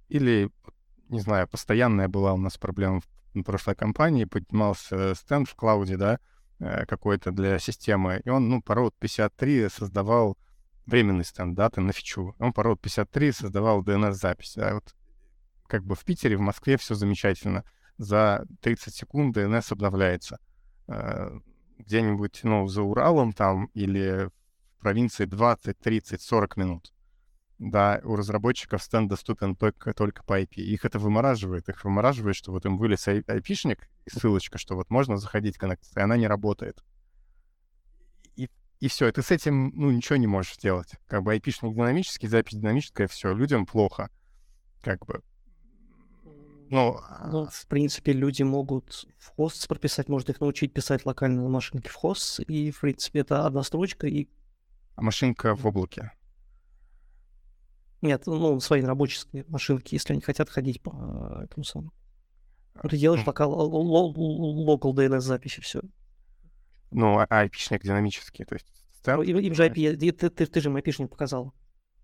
[0.09, 0.51] или,
[1.09, 6.19] не знаю, постоянная была у нас проблема в прошлой компании, поднимался стенд в клауде, да,
[6.59, 10.39] э, какой-то для системы, и он, ну, пород 53 создавал
[10.87, 12.35] временный стенд, да, ты на фичу.
[12.39, 14.57] Он пород 53 создавал DNS-запись.
[14.57, 14.95] А вот
[15.67, 17.65] как бы в Питере, в Москве все замечательно.
[17.99, 20.39] За 30 секунд DNS обновляется.
[21.79, 24.31] Где-нибудь, ну, за Уралом там или
[24.77, 26.93] в провинции 20, 30, 40 минут.
[27.59, 30.57] Да, у разработчиков стенд доступен только, только по IP.
[30.57, 31.69] Их это вымораживает.
[31.69, 36.19] Их вымораживает, что вот им вылез IP-шник ссылочка, что вот можно заходить коннектиться, и она
[36.19, 36.85] не работает.
[38.37, 40.93] И, и все, и ты с этим, ну, ничего не можешь сделать.
[41.07, 44.11] Как бы IP-шник динамический, запись динамическая, все, людям плохо.
[44.83, 45.23] Как бы
[46.71, 47.01] ну,
[47.31, 51.89] ну, в принципе, люди могут в хост прописать, можно их научить писать локально на машинке
[51.89, 54.29] в хост, и, в принципе, это одна строчка, и...
[54.95, 56.13] А машинка в облаке?
[58.03, 61.93] Нет, ну, свои рабочие машинки, если они хотят ходить по этому самому.
[62.83, 65.83] Ну, ты делаешь локал, local DNS записи, все.
[66.91, 68.67] Ну, а IP-шник динамический, то есть...
[69.07, 71.55] Ну, им же IP, ты, ты, ты же им IP-шник показал.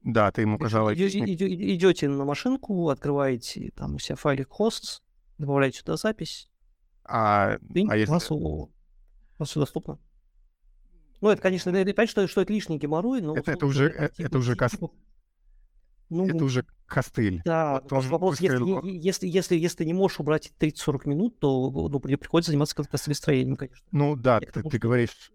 [0.04, 5.00] Да, ты ему указал Идете на машинку, открываете там у себя файлик hosts,
[5.38, 6.48] добавляете сюда запись.
[7.04, 8.12] А, и а если...
[8.34, 8.70] у
[9.38, 9.98] вас все доступно.
[11.20, 13.36] Ну, это, конечно, это, понятно, что, что это лишний геморрой, но...
[13.36, 14.72] Это, это уже, это, это уже кос...
[14.72, 14.90] типа,
[16.12, 17.40] ну, это уже костыль.
[17.44, 21.70] Да, вот он вопрос, если, если, если, если ты не можешь убрать 30-40 минут, то
[21.70, 23.86] ну, приходится заниматься костылестроением, конечно.
[23.92, 25.32] Ну да, ты, ты говоришь,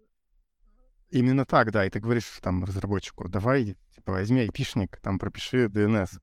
[1.10, 1.86] Именно так, да.
[1.86, 6.20] И ты говоришь там разработчику, давай, типа, возьми айпишник, там пропиши DNS.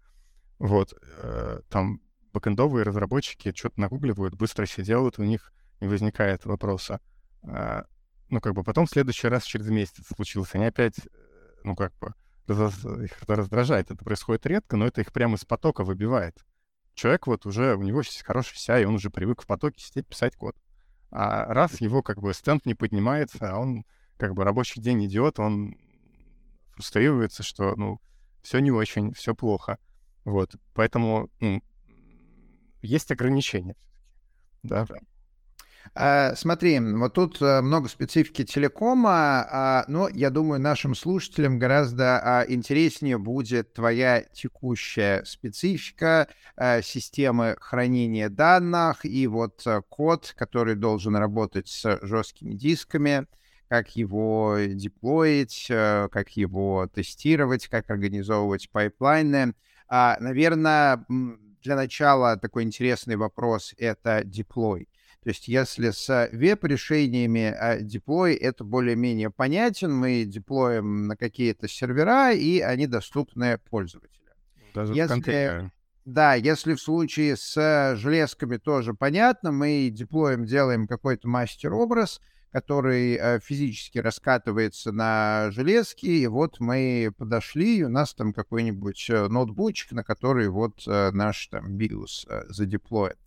[0.60, 2.02] Вот, э, там
[2.34, 7.02] бэкэндовые разработчики что-то нагугливают, быстро все делают, у них не возникает вопроса.
[7.44, 7.84] Э,
[8.30, 10.96] ну, как бы потом в следующий раз через месяц случился, они опять,
[11.64, 12.14] ну, как бы,
[12.48, 13.92] раз, их это раздражает.
[13.92, 16.46] Это происходит редко, но это их прямо из потока выбивает.
[16.94, 20.36] человек вот уже, у него хороший CI, и он уже привык в потоке сидеть, писать
[20.36, 20.56] код.
[21.12, 23.86] А раз его как бы стенд не поднимается, а он
[24.18, 25.76] как бы рабочий день идет, он
[26.72, 28.00] фрустрируется, что, ну,
[28.42, 29.78] все не очень, все плохо.
[30.24, 31.62] Вот, поэтому ну,
[32.82, 33.76] есть ограничения.
[34.64, 34.86] Да.
[35.94, 42.20] А, смотри, вот тут э, много специфики телекома, а, но я думаю, нашим слушателям гораздо
[42.20, 46.28] а, интереснее будет твоя текущая специфика
[46.84, 53.28] системы хранения данных и вот э, код, который должен работать с жесткими дисками,
[53.76, 59.54] как его деплоить, э, как его тестировать, как организовывать пайплайны.
[59.90, 61.06] Наверное,
[61.62, 64.88] для начала такой интересный вопрос— это деплой.
[65.24, 72.32] То есть если с веб-решениями а деплой это более-менее понятен, мы деплоим на какие-то сервера,
[72.32, 74.32] и они доступны пользователю.
[74.74, 75.72] Даже если,
[76.06, 82.22] да, если в случае с железками тоже понятно, мы деплоим, делаем какой-то мастер-образ,
[82.56, 89.10] который э, физически раскатывается на железке, и вот мы подошли, и у нас там какой-нибудь
[89.10, 93.18] э, ноутбучик, на который вот э, наш там BIOS задеплоит.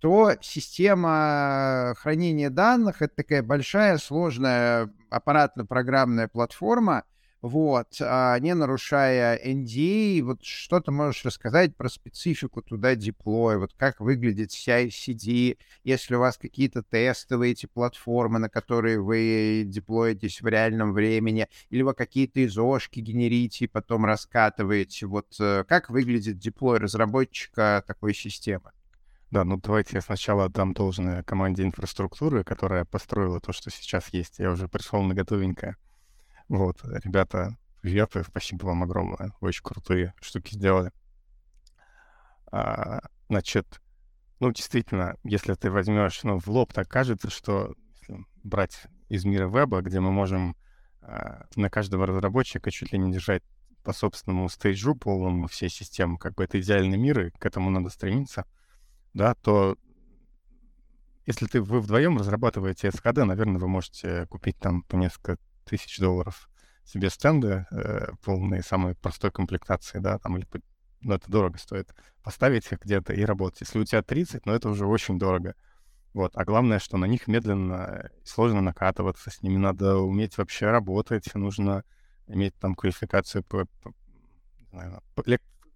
[0.00, 7.04] То система хранения данных— это такая большая, сложная аппаратно-программная платформа,
[7.44, 10.22] вот, а не нарушая NDA.
[10.22, 16.20] Вот что ты можешь рассказать про специфику туда деплоя, вот как выглядит CI-CD, если у
[16.20, 22.42] вас какие-то тестовые эти платформы, на которые вы деплоитесь в реальном времени, или вы какие-то
[22.46, 25.04] изошки генерите и потом раскатываете.
[25.04, 28.72] Вот э, как выглядит деплой разработчика такой системы?
[29.30, 34.38] Да, ну давайте я сначала отдам должное команде инфраструктуры, которая построила то, что сейчас есть.
[34.38, 35.76] Я уже пришел на готовенькое.
[36.48, 39.32] Вот, ребята, привет, спасибо вам огромное.
[39.40, 40.90] Очень крутые штуки сделали.
[42.52, 43.80] А, значит,
[44.40, 47.74] ну, действительно, если ты возьмешь, ну, в лоб так кажется, что
[48.42, 50.56] брать из мира веба, где мы можем
[51.00, 53.42] а, на каждого разработчика чуть ли не держать
[53.82, 57.90] по собственному стейджу полному всей системы, как бы это идеальный мир, и к этому надо
[57.90, 58.44] стремиться—
[59.14, 59.76] да, то
[61.24, 66.48] если ты, вы вдвоем разрабатываете SHD, наверное, вы можете купить там по несколько тысяч долларов
[66.84, 70.46] себе стенды э, полные, самой простой комплектации, да, там, или,
[71.00, 73.62] ну, это дорого стоит, поставить их где-то и работать.
[73.62, 75.54] Если у тебя 30, ну, это уже очень дорого.
[76.12, 80.70] Вот, а главное, что на них медленно и сложно накатываться, с ними надо уметь вообще
[80.70, 81.84] работать, нужно
[82.28, 83.94] иметь там квалификацию по, по,
[85.14, 85.24] по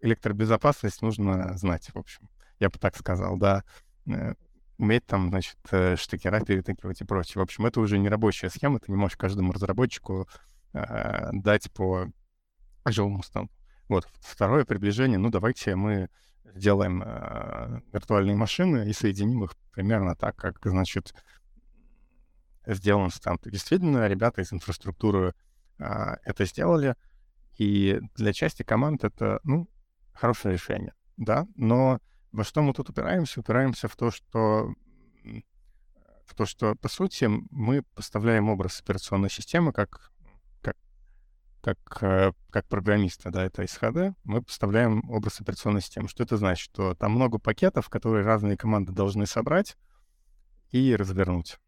[0.00, 3.64] электробезопасность нужно знать, в общем я бы так сказал, да,
[4.06, 4.34] э,
[4.78, 7.40] уметь там, значит, э, штекера перетыкивать и прочее.
[7.40, 10.28] В общем, это уже не рабочая схема, ты не можешь каждому разработчику
[10.72, 12.06] э, дать по
[12.86, 13.52] живому станку.
[13.88, 16.08] Вот, второе приближение, ну, давайте мы
[16.54, 21.14] сделаем э, виртуальные машины и соединим их примерно так, как, значит,
[22.66, 23.40] сделан стенд.
[23.44, 25.34] Действительно, ребята из инфраструктуры
[25.78, 25.84] э,
[26.24, 26.94] это сделали,
[27.56, 29.68] и для части команд это, ну,
[30.12, 32.00] хорошее решение, да, но
[32.32, 33.40] во что мы тут упираемся?
[33.40, 34.72] Упираемся в то, что
[36.28, 40.12] в то, что, по сути, мы поставляем образ операционной системы как,
[40.60, 40.76] как,
[41.62, 46.08] как, э, как программиста, да, это исхода, мы поставляем образ операционной системы.
[46.08, 46.64] Что это значит?
[46.70, 49.78] Что там много пакетов, которые разные команды должны собрать
[50.70, 51.58] и развернуть.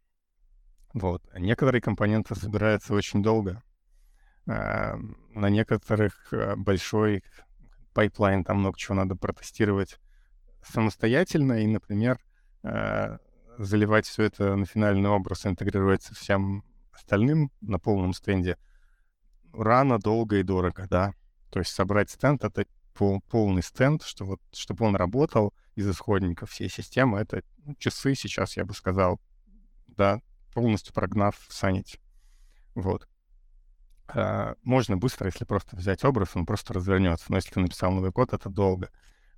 [0.92, 1.22] Вот.
[1.34, 3.62] Некоторые компоненты собираются очень долго.
[4.46, 4.96] А,
[5.34, 7.24] на некоторых э, большой
[7.94, 9.98] пайплайн, там много чего надо протестировать
[10.62, 12.18] самостоятельно и, например,
[12.62, 13.18] э,
[13.58, 18.56] заливать все это на финальный образ, интегрировать со всем остальным на полном стенде
[19.52, 21.14] рано, долго и дорого, да.
[21.50, 26.50] То есть собрать стенд— это пол, полный стенд, что вот, чтобы он работал из исходников
[26.50, 29.20] всей системы, это ну, часы сейчас, я бы сказал,
[29.88, 30.20] да,
[30.52, 32.00] полностью прогнав санить.
[32.74, 33.08] Вот.
[34.08, 37.26] А, можно быстро, если просто взять образ, он просто развернется.
[37.28, 38.90] Но если ты написал новый код, это долго.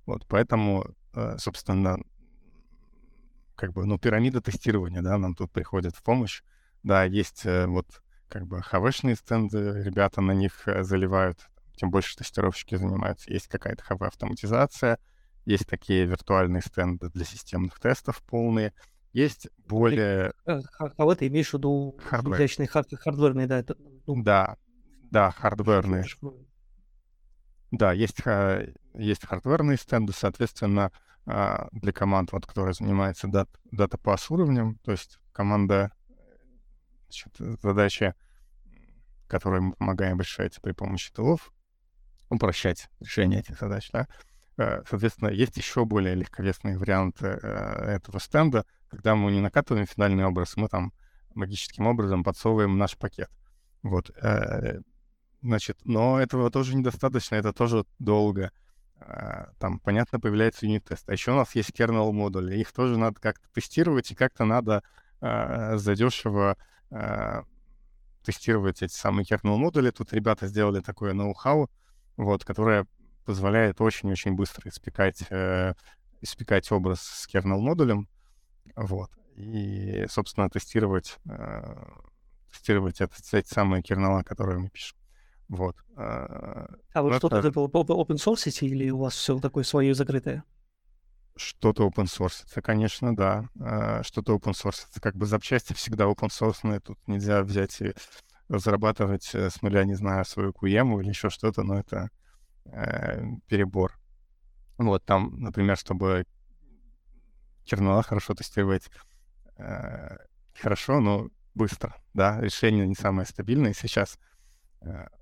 [0.05, 0.85] Вот, поэтому
[1.37, 1.97] собственно,
[3.55, 6.43] как бы, ну, пирамида тестирования, да, нам тут приходит в помощь.
[6.83, 12.17] Да, есть э, вот как бы хавешные стенды, ребята на них э, заливают, тем больше
[12.17, 13.31] тестировщики занимаются.
[13.31, 14.97] Есть какая-то хав-автоматизация,
[15.45, 18.73] есть такие виртуальные стенды для системных тестов полные,
[19.13, 20.33] есть более...
[20.97, 22.35] Хавы ты имеешь в виду Хардвер.
[22.35, 23.59] изящные хардверные, да?
[23.59, 24.23] Это, ну...
[24.23, 24.57] Да,
[25.11, 26.03] да, хардверные.
[27.71, 28.21] Да, есть,
[28.93, 30.91] есть хардверные стенды, соответственно,
[31.25, 35.91] а, для команд, вот, которая занимается дат, дата-пас уровнем, то есть команда,
[37.05, 38.15] значит, задача,
[39.27, 41.53] которую мы помогаем решать при помощи тылов,
[42.29, 44.07] упрощать решение этих задач, да,
[44.57, 50.25] Э, соответственно, есть еще более легковесные варианты э, этого стенда, когда мы не накатываем финальный
[50.25, 50.93] образ, мы там
[51.33, 53.29] магическим образом подсовываем наш пакет.
[53.81, 54.11] Вот.
[54.21, 54.79] Э,
[55.41, 58.51] значит, но этого тоже недостаточно, это тоже долго.
[59.59, 61.09] Там, понятно, появляется юнит-тест.
[61.09, 62.55] А еще у нас есть kernel модули.
[62.55, 64.83] Их тоже надо как-то тестировать, и как-то надо
[65.19, 66.57] задешево
[68.23, 69.91] тестировать эти самые kernel модули.
[69.91, 71.69] Тут ребята сделали такое ноу-хау,
[72.17, 72.87] вот, которое
[73.25, 75.73] позволяет очень-очень быстро испекать, э,
[76.21, 78.07] испекать образ с kernel-модулем,
[78.75, 81.85] вот, и, собственно, тестировать, э,
[82.51, 84.97] тестировать это, эти самые кернела, которые мы пишем.
[85.53, 85.75] Вот.
[85.95, 87.49] А вы что-то это...
[87.49, 90.43] open source или у вас все такое свое закрытое?
[91.35, 93.47] Что-то open source, это, конечно, да.
[93.59, 94.87] Э, что-то open source.
[94.89, 97.93] Это как бы запчасти всегда open source, тут нельзя взять и
[98.49, 102.09] разрабатывать э, с нуля, не знаю, свою QEM или еще что-то, но это
[102.65, 103.93] э, перебор.
[104.79, 106.25] Вот там, например, чтобы
[107.63, 108.89] кернела хорошо тестировать
[109.57, 110.17] э,
[110.55, 114.32] хорошо, но быстро, да, решение не самое стабильное сейчас, э,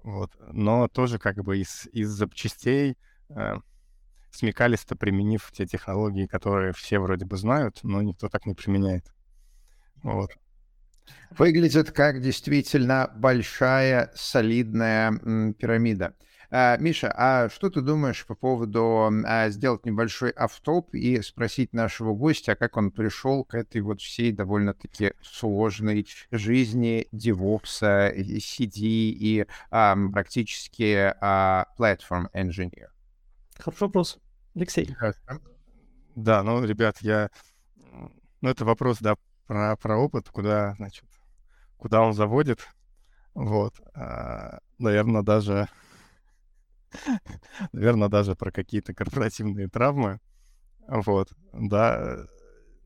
[0.04, 2.98] вот, но тоже как бы из, из запчастей
[3.30, 3.56] э,
[4.32, 9.06] смекалисто применив те технологии, которые все вроде бы знают, но никто так не применяет.
[10.04, 10.32] Вот.
[11.32, 16.16] Выглядит как действительно большая, солидная пирамида.
[16.54, 22.14] А, Миша, а что ты думаешь по поводу а, сделать небольшой автоп и спросить нашего
[22.14, 29.96] гостя, как он пришел к этой вот всей довольно-таки сложной жизни DevOps, CD и а,
[30.12, 32.90] практически а, Platform Engineer?
[33.58, 34.20] Хороший вопрос.
[34.54, 34.94] Алексей.
[36.16, 37.30] Да, ну, ребят, я...
[38.42, 39.16] Ну, это вопрос, да,
[39.48, 41.06] про, про опыт, куда, значит,
[41.78, 42.60] куда он заводит.
[43.36, 43.76] Вот.
[43.94, 45.70] А, наверное, даже
[47.72, 50.20] Наверное, даже про какие-то корпоративные травмы.
[50.88, 52.26] Вот, да.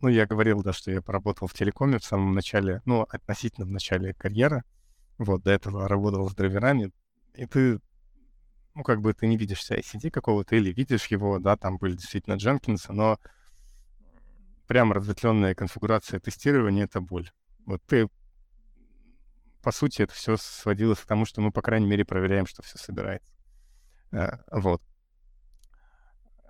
[0.02, 3.72] Ну, я говорил, да, что я поработал в телекоме в самом начале, ну, относительно в
[3.72, 4.64] начале карьеры.
[5.18, 6.92] Вот, до этого работал с драйверами.
[7.34, 7.80] И ты,
[8.74, 12.36] ну, как бы ты не видишь ICD какого-то или видишь его, да, там были действительно
[12.36, 13.20] Дженкинсы, но
[14.68, 17.32] прям разветвленная конфигурация тестирования— это боль.
[17.66, 18.10] Вот ты
[19.66, 22.78] по сути, это все сводилось к тому, что мы, по крайней мере, проверяем, что все
[22.78, 23.35] собирается.
[24.12, 24.82] Э, вот.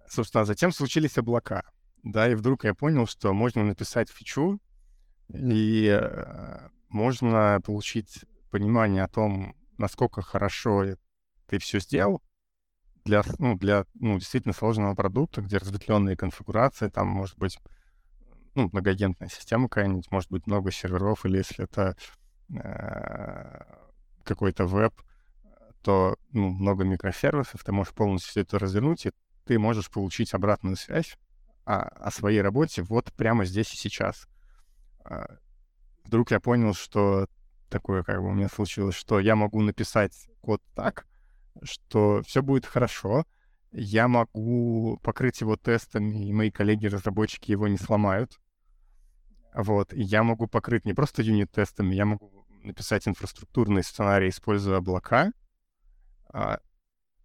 [0.07, 1.63] Собственно, затем случились облака.
[2.03, 4.59] Да, и вдруг я понял, что можно написать фичу,
[5.29, 10.85] и э, можно получить понимание о том, насколько хорошо
[11.47, 12.21] ты все сделал
[13.05, 17.59] для, ну, для ну, действительно сложного продукта, где разветвленные конфигурации, там может быть
[18.55, 21.95] ну, многоагентная система какая-нибудь, может быть много серверов, или если это
[22.49, 23.61] э,
[24.23, 24.93] какой-то веб,
[25.85, 29.11] то ну, много микросервисов, ты можешь полностью все это развернуть, и
[29.45, 31.15] ты можешь получить обратную связь
[31.63, 34.27] о, о своей работе вот прямо здесь и сейчас.
[35.03, 35.37] А,
[36.03, 37.27] вдруг я понял, что
[37.69, 41.05] такое как бы у меня случилось, что я могу написать код так,
[41.61, 43.23] что все будет хорошо,
[43.71, 48.39] я могу покрыть его тестами, и мои коллеги-разработчики его не сломают.
[49.53, 55.31] Вот, и я могу покрыть не просто юнит-тестами, я могу написать инфраструктурный сценарий, используя облака,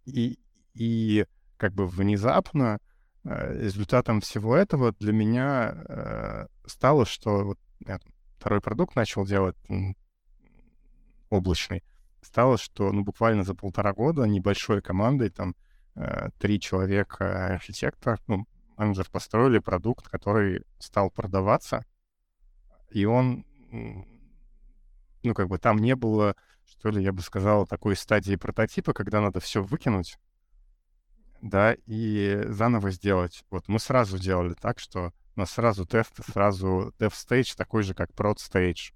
[0.05, 0.39] и,
[0.73, 1.25] и
[1.57, 2.79] как бы внезапно
[3.23, 7.99] э, результатом всего этого для меня э, стало, что вот я
[8.37, 9.57] второй продукт начал делать
[11.29, 11.83] облачный,
[12.21, 15.55] стало, что ну, буквально за полтора года небольшой командой, там,
[15.95, 18.47] э, три человека архитектор, ну,
[18.77, 21.85] менеджер построили продукт, который стал продаваться,
[22.89, 23.45] и он,
[25.23, 26.35] ну, как бы там не было
[26.71, 30.17] что ли, я бы сказал, такой стадии прототипа, когда надо все выкинуть,
[31.41, 33.43] да, и заново сделать.
[33.49, 37.93] Вот мы сразу делали так, что у нас сразу тесты, сразу dev stage такой же,
[37.93, 38.93] как prod stage.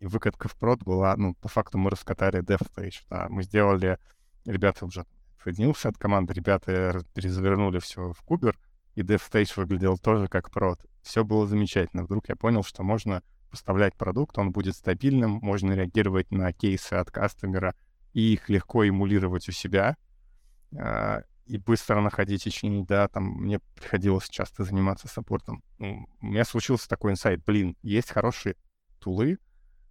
[0.00, 3.26] И выкатка в прод была, ну, по факту мы раскатали dev stage, да.
[3.28, 3.98] Мы сделали,
[4.44, 5.06] ребята уже
[5.42, 8.58] соединился от команды, ребята перезавернули все в кубер,
[8.94, 10.80] и dev stage выглядел тоже как прод.
[11.02, 12.02] Все было замечательно.
[12.04, 17.10] Вдруг я понял, что можно поставлять продукт, он будет стабильным, можно реагировать на кейсы от
[17.10, 17.74] кастомера
[18.12, 19.96] и их легко эмулировать у себя
[20.72, 25.62] э, и быстро находить и чинить, да, там мне приходилось часто заниматься саппортом.
[25.78, 28.56] Ну, у меня случился такой инсайт, блин, есть хорошие
[28.98, 29.38] тулы,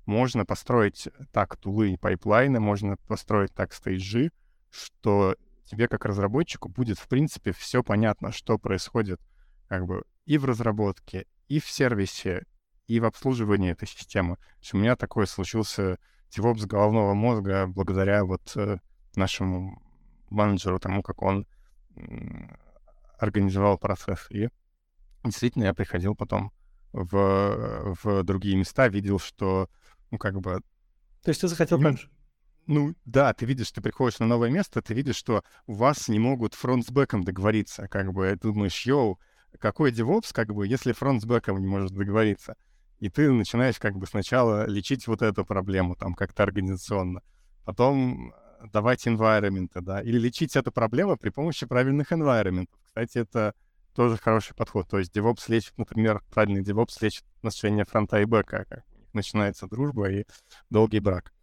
[0.05, 4.31] можно построить так тулы и пайплайны, можно построить так стейджи,
[4.69, 5.35] что
[5.65, 9.19] тебе как разработчику будет, в принципе, все понятно, что происходит
[9.67, 12.45] как бы и в разработке, и в сервисе,
[12.87, 14.37] и в обслуживании этой системы.
[14.37, 15.99] То есть у меня такое случился
[16.35, 18.77] DevOps головного мозга благодаря вот э,
[19.15, 19.81] нашему
[20.29, 21.45] менеджеру, тому, как он
[23.17, 24.27] организовал процесс.
[24.29, 24.49] И
[25.23, 26.51] действительно я приходил потом
[26.93, 29.69] в, в другие места, видел, что,
[30.11, 30.61] ну, как бы...
[31.23, 31.83] То есть ты захотел ну,
[32.67, 36.19] Ну, да, ты видишь, ты приходишь на новое место, ты видишь, что у вас не
[36.19, 39.19] могут фронт с бэком договориться, как бы, ты думаешь, йоу,
[39.59, 42.55] какой DevOps, как бы, если фронт с бэком не может договориться?
[42.99, 47.21] И ты начинаешь как бы сначала лечить вот эту проблему там как-то организационно,
[47.63, 48.33] потом
[48.73, 52.69] давать environment, да, или лечить эту проблему при помощи правильных environment.
[52.85, 53.53] Кстати, это
[53.95, 54.87] тоже хороший подход.
[54.87, 58.83] То есть DevOps лечит, например, правильный DevOps лечит отношения фронта и бэка, как
[59.13, 60.25] начинается дружба и
[60.69, 61.33] долгий брак.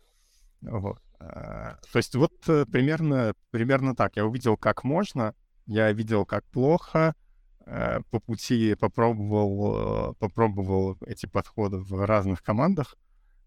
[0.61, 1.01] Вот.
[1.19, 4.17] А, то есть вот э, примерно, примерно так.
[4.17, 5.35] Я увидел, как можно,
[5.67, 7.24] я видел, как плохо, э,
[7.67, 12.97] по пути попробовал, э, попробовал эти подходы в разных командах.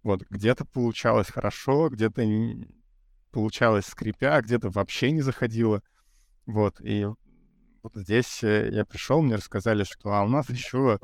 [0.03, 2.24] Вот, где-то получалось хорошо, где-то
[3.32, 5.84] получалось скрипя, где-то вообще не заходило.
[6.45, 7.05] Вот, и
[7.84, 10.99] вот здесь э, я пришел, мне рассказали, что а у нас еще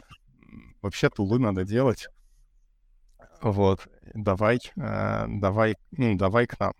[0.82, 2.07] вообще тулы надо делать.
[3.41, 6.74] Вот, давай, э, давай, ну, давай к нам.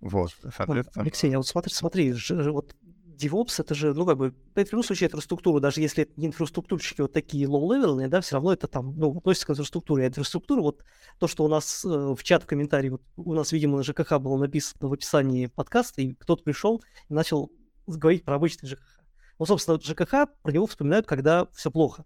[0.00, 1.02] Вот, соответственно.
[1.02, 2.14] Алексей, я вот смотри, смотри,
[2.50, 2.74] вот
[3.16, 7.00] DevOps это же, ну, как бы, в любом случае инфраструктура, даже если это не инфраструктурщики
[7.00, 10.04] вот такие low-level, да, все равно это там, ну, относится к инфраструктуре.
[10.04, 10.84] А инфраструктура, вот
[11.18, 14.18] то, что у нас э, в чат в комментарии, вот, у нас, видимо, на ЖКХ
[14.18, 17.50] было написано в описании подкаста, и кто-то пришел и начал
[17.86, 19.00] говорить про обычный ЖКХ.
[19.38, 22.04] Ну, собственно, ЖКХ про него вспоминают, когда все плохо.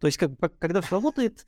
[0.00, 1.46] То есть, как, когда все работает,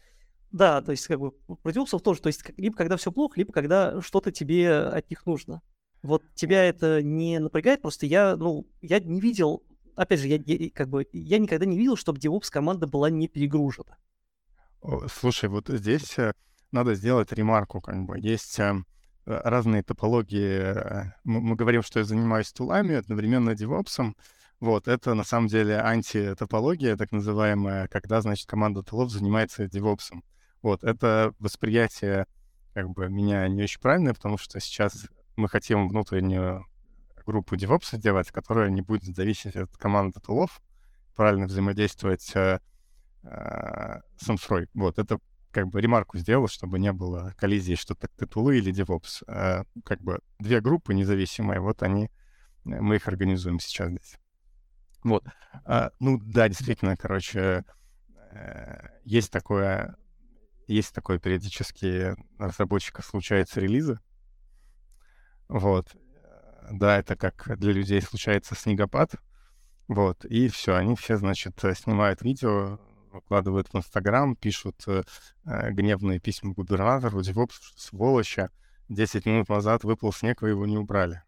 [0.50, 1.32] да, то есть, как бы,
[1.62, 5.62] противопсов тоже, то есть, либо когда все плохо, либо когда что-то тебе от них нужно.
[6.02, 9.62] Вот тебя это не напрягает, просто я, ну, я не видел,
[9.96, 13.28] опять же, я, я как бы, я никогда не видел, чтобы DevOps команда была не
[13.28, 13.96] перегружена.
[15.12, 16.32] Слушай, вот здесь э,
[16.72, 18.86] надо сделать ремарку, как бы, есть эм,
[19.26, 20.58] разные топологии.
[20.58, 24.14] Э, мы, мы говорим, что я занимаюсь тулами, одновременно DevOps,
[24.60, 30.12] вот, это на самом деле антитопология, так называемая, когда, значит, команда тулов занимается DevOps.
[30.60, 32.26] Вот, это восприятие
[32.74, 35.08] как бы меня не очень правильное, потому что сейчас
[35.40, 36.66] мы хотим внутреннюю
[37.26, 40.60] группу DevOps делать, которая не будет зависеть от команды тулов,
[41.16, 42.60] правильно взаимодействовать э,
[43.22, 44.68] э, с инфрой.
[44.74, 45.18] Вот, это
[45.50, 49.24] как бы ремарку сделал, чтобы не было коллизии, что так ты тулы или DevOps.
[49.26, 52.10] Э, как бы две группы независимые, вот они,
[52.64, 54.18] мы их организуем сейчас здесь.
[55.02, 55.24] Вот.
[55.64, 57.64] А, ну да, действительно, короче,
[58.32, 59.96] э, есть такое,
[60.66, 63.98] есть такое периодически разработчиков случаются релизы.
[65.50, 65.88] Вот.
[66.70, 69.16] Да, это как для людей случается снегопад.
[69.88, 70.24] Вот.
[70.24, 72.78] И все, они все, значит, снимают видео,
[73.12, 75.02] выкладывают в Инстаграм, пишут э,
[75.44, 78.50] гневные письма губернатору, DevOps, сволоча,
[78.88, 81.24] 10 минут назад выпал снег, вы его не убрали.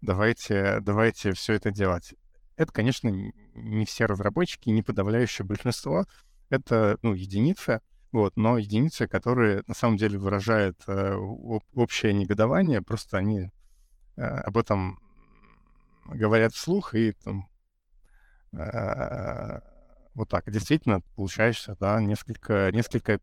[0.00, 2.14] Давайте, давайте все это делать.
[2.56, 3.08] Это, конечно,
[3.54, 6.06] не все разработчики, не подавляющее большинство.
[6.50, 7.80] Это, ну, единицы,
[8.12, 11.14] вот, но единицы, которые на самом деле выражают э,
[11.74, 13.50] общее негодование, просто они
[14.16, 15.00] э, об этом
[16.06, 17.48] говорят вслух и там
[18.52, 19.60] э,
[20.14, 20.50] вот так.
[20.50, 23.18] Действительно, получаешься, да, несколько, несколько,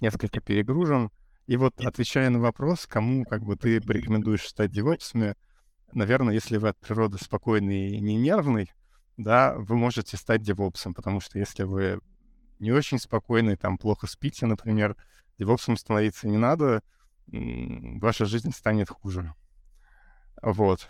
[0.00, 1.10] несколько перегружен.
[1.46, 5.36] И вот отвечая на вопрос, кому как бы ты порекомендуешь стать девопсами,
[5.92, 8.72] наверное, если вы от природы спокойный и не нервный,
[9.16, 12.00] да, вы можете стать девопсом, потому что если вы
[12.58, 14.96] не очень спокойный, там, плохо спите, например,
[15.38, 16.82] девопсом становиться не надо,
[17.26, 19.34] ваша жизнь станет хуже.
[20.42, 20.88] Вот.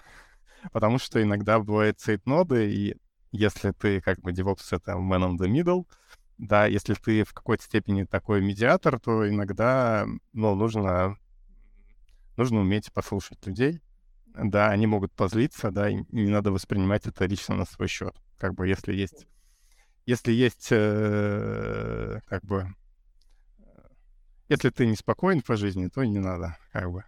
[0.72, 2.96] Потому что иногда бывает цейтноды, и
[3.32, 5.86] если ты как бы DevOps— это man on the middle,
[6.38, 11.16] да, если ты в какой-то степени такой медиатор, то иногда, ну, нужно,
[12.36, 13.80] нужно уметь послушать людей,
[14.26, 18.14] да, они могут позлиться, да, и не надо воспринимать это лично на свой счет.
[18.38, 19.26] Как бы если есть,
[20.06, 22.66] если есть, э, как бы,
[24.48, 27.04] если ты неспокоен по жизни, то не надо, как бы.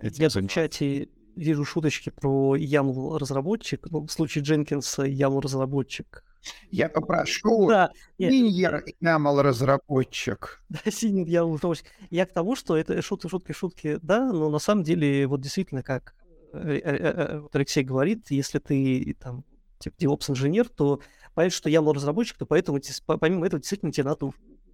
[0.00, 6.24] Я в чате вижу шуточки про YAML разработчик, ну, в случае Дженкинса YAML разработчик.
[6.70, 7.90] Я попрошу да,
[8.20, 10.62] senior YAML разработчик.
[10.68, 11.86] Да, senior YAML разработчик.
[12.10, 15.82] Я к тому, что это шутки, шутки, шутки, да, но на самом деле вот действительно
[15.82, 16.14] как
[16.54, 19.44] Э, э, э, Алексей говорит, если ты там
[19.78, 21.00] типа DevOps инженер, то
[21.34, 24.32] понятно, что я разработчик, то поэтому помимо этого действительно тебе надо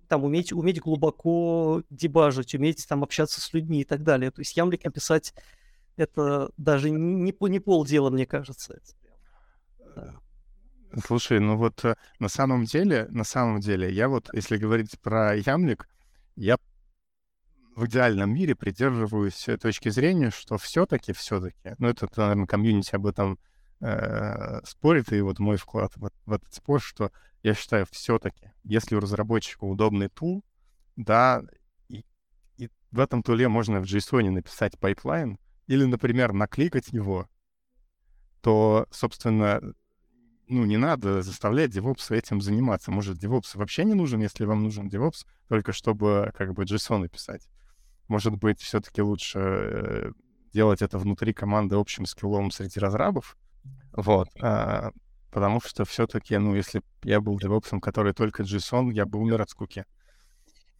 [0.09, 4.31] там уметь, уметь глубоко дебажить, уметь там общаться с людьми и так далее.
[4.31, 5.35] То есть ямлик написать
[5.97, 8.81] это даже не, не полдела, мне кажется.
[9.95, 10.17] Да.
[11.07, 11.85] Слушай, ну вот
[12.19, 15.89] на самом деле, на самом деле, я вот, если говорить про ямлик,
[16.35, 16.57] я
[17.77, 23.39] в идеальном мире придерживаюсь точки зрения, что все-таки, все-таки, ну это, наверное, комьюнити об этом
[23.81, 27.13] э, спорит, и вот мой вклад в, в этот спор, что
[27.43, 30.45] я считаю, все-таки, если у разработчика удобный тул,
[30.97, 31.43] да,
[31.89, 32.05] и,
[32.57, 37.29] и в этом туле можно в JSON написать пайплайн, или, например, накликать его,
[38.43, 39.61] то, собственно,
[40.49, 42.91] ну, не надо заставлять DevOps этим заниматься.
[42.91, 47.49] Может, DevOps вообще не нужен, если вам нужен DevOps, только чтобы как бы JSON написать.
[48.09, 50.13] Может быть, все-таки лучше э,
[50.53, 53.37] делать это внутри команды общим скиллом среди разрабов.
[53.93, 54.29] Вот.
[54.41, 54.91] А,
[55.31, 59.51] потому что все-таки, ну, если я был DevOps, который только JSON, я бы умер от
[59.51, 59.85] скуки.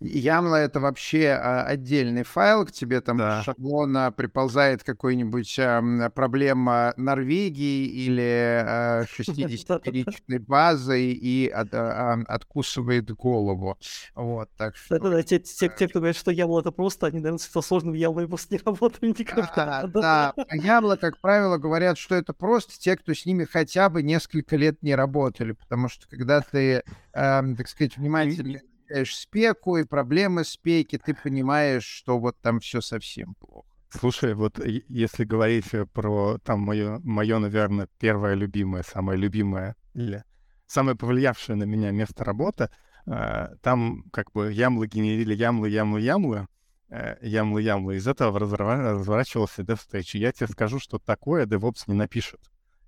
[0.01, 3.43] Ямла— это вообще а, отдельный файл, к тебе там да.
[3.43, 13.77] шаблона приползает какой-нибудь а, проблема Норвегии или а, 60-перичной базой и от, а, откусывает голову.
[14.15, 14.99] Вот, так что...
[14.99, 17.93] Да, да, те, те, те, кто говорит, что Ямла— это просто, они, наверное, со сложным
[17.93, 19.83] Ямлой просто не работали никогда.
[19.87, 20.35] Да, да.
[20.55, 24.83] Ямла, как правило, говорят, что это просто те, кто с ними хотя бы несколько лет
[24.83, 26.83] не работали, потому что когда ты, э,
[27.13, 28.61] так сказать, внимательно
[28.91, 33.67] изучаешь спеку и проблемы спеки, ты понимаешь, что вот там все совсем плохо.
[33.91, 40.23] Слушай, вот если говорить э, про там мое, мое, наверное, первое любимое, самое любимое или
[40.67, 42.69] самое повлиявшее на меня место работы,
[43.07, 46.47] э, там как бы ямлы генерили ямлы, ямлы, ямлы,
[46.89, 47.97] э, ямлы, ямлы.
[47.97, 50.19] Из этого разворачивался DevStage.
[50.19, 52.41] Я тебе скажу, что такое DevOps не напишет.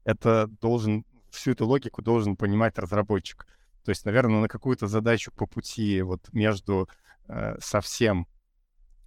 [0.04, 3.44] Это должен, всю эту логику должен понимать разработчик.
[3.84, 6.88] То есть, наверное, на какую-то задачу по пути вот между
[7.28, 8.26] э, совсем,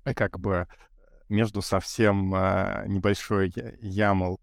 [0.04, 0.68] э, как бы,
[1.30, 4.40] между совсем э, небольшой YAML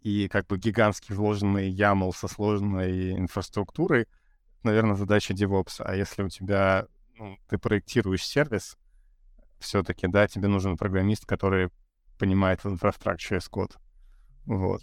[0.00, 4.06] и как бы гигантский вложенный YAML со сложной инфраструктурой,
[4.62, 5.80] наверное, задача DevOps.
[5.80, 6.86] А если у тебя,
[7.16, 8.76] ну, ты проектируешь сервис,
[9.58, 11.70] все-таки, да, тебе нужен программист, который
[12.18, 13.76] понимает в инфраструктуре код.
[14.44, 14.82] Вот.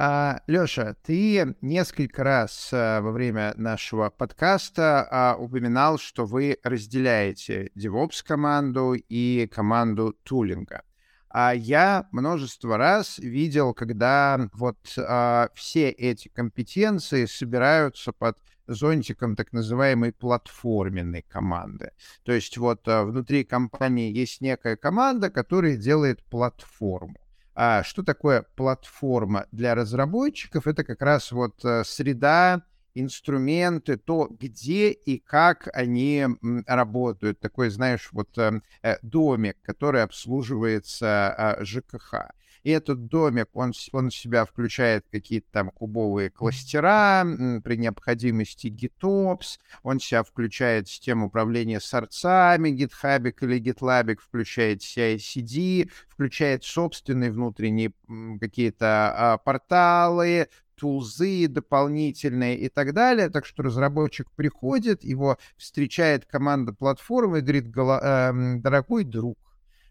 [0.00, 7.72] А, Леша, ты несколько раз а, во время нашего подкаста а, упоминал, что вы разделяете
[7.76, 10.82] DevOps команду и команду тулинга.
[11.30, 18.38] А я множество раз видел, когда вот а, все эти компетенции собираются под
[18.68, 21.90] зонтиком так называемой платформенной команды.
[22.22, 27.18] То есть вот а, внутри компании есть некая команда, которая делает платформу.
[27.60, 30.68] А что такое платформа для разработчиков?
[30.68, 32.62] Это как раз вот э, среда,
[32.94, 36.24] инструменты, то, где и как они
[36.68, 37.40] работают.
[37.40, 42.30] Такой, знаешь, вот эм, э, домик, который обслуживается а, ЖКХ.
[42.68, 47.24] И этот домик, он, он в себя включает какие-то там кубовые кластера,
[47.64, 55.90] при необходимости GitOps, он в себя включает систему управления сорцами, GitHub или GitLab, включает CI-CD,
[56.10, 57.94] включает собственные внутренние
[58.38, 63.30] какие-то а, порталы, тулзы дополнительные и так далее.
[63.30, 69.38] Так что разработчик приходит, его встречает команда платформы и говорит, эм, дорогой друг,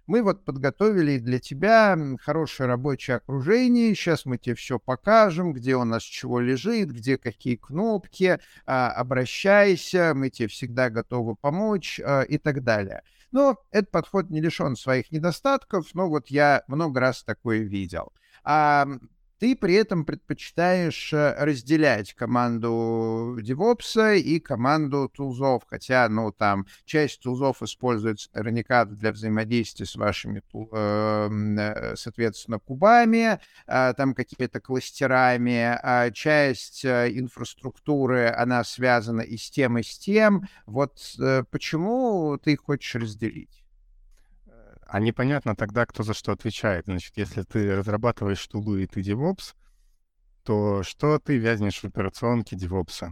[0.07, 3.93] мы вот подготовили для тебя хорошее рабочее окружение.
[3.93, 8.39] Сейчас мы тебе все покажем, где у нас чего лежит, где какие кнопки.
[8.65, 13.03] А, обращайся, мы тебе всегда готовы помочь а, и так далее.
[13.31, 18.13] Но этот подход не лишен своих недостатков, но вот я много раз такое видел.
[18.43, 18.87] А
[19.39, 27.21] ты при этом предпочитаешь э, разделять команду DevOps и команду тулзов, хотя, ну, там, часть
[27.21, 35.77] тулзов используется наверняка для взаимодействия с вашими, эм, э, соответственно, кубами, а, там какими-то кластерами,
[35.81, 40.47] а часть э, инфраструктуры, она связана и с тем, и с тем.
[40.65, 40.97] Вот
[41.51, 43.66] почему ты хочешь разделить?
[44.89, 46.85] А непонятно тогда, кто за что отвечает.
[46.85, 49.53] Значит, если ты разрабатываешь тулу и ты DevOps,
[50.43, 53.09] то что ты вязнешь в операционке DevOps?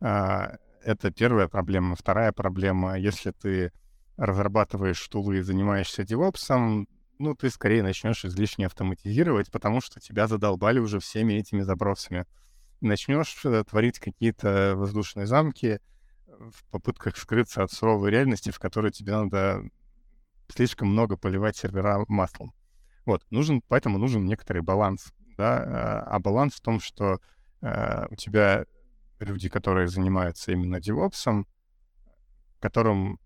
[0.00, 1.96] А, это первая проблема.
[1.96, 3.72] Вторая проблема, если ты
[4.16, 6.86] разрабатываешь тулы и занимаешься DevOps,
[7.18, 12.26] ну, ты скорее начнешь излишне автоматизировать, потому что тебя задолбали уже всеми этими забросами.
[12.80, 15.80] Начнешь э, творить какие-то воздушные замки
[16.26, 19.62] в попытках скрыться от суровой реальности, в которой тебе надо
[20.54, 22.54] слишком много поливать сервера маслом.
[23.04, 27.18] Вот, нужен, поэтому нужен некоторый баланс, да, а, а баланс в том, что
[27.60, 28.64] э, у тебя
[29.18, 31.44] люди, которые занимаются именно DevOps,
[32.60, 33.18] которым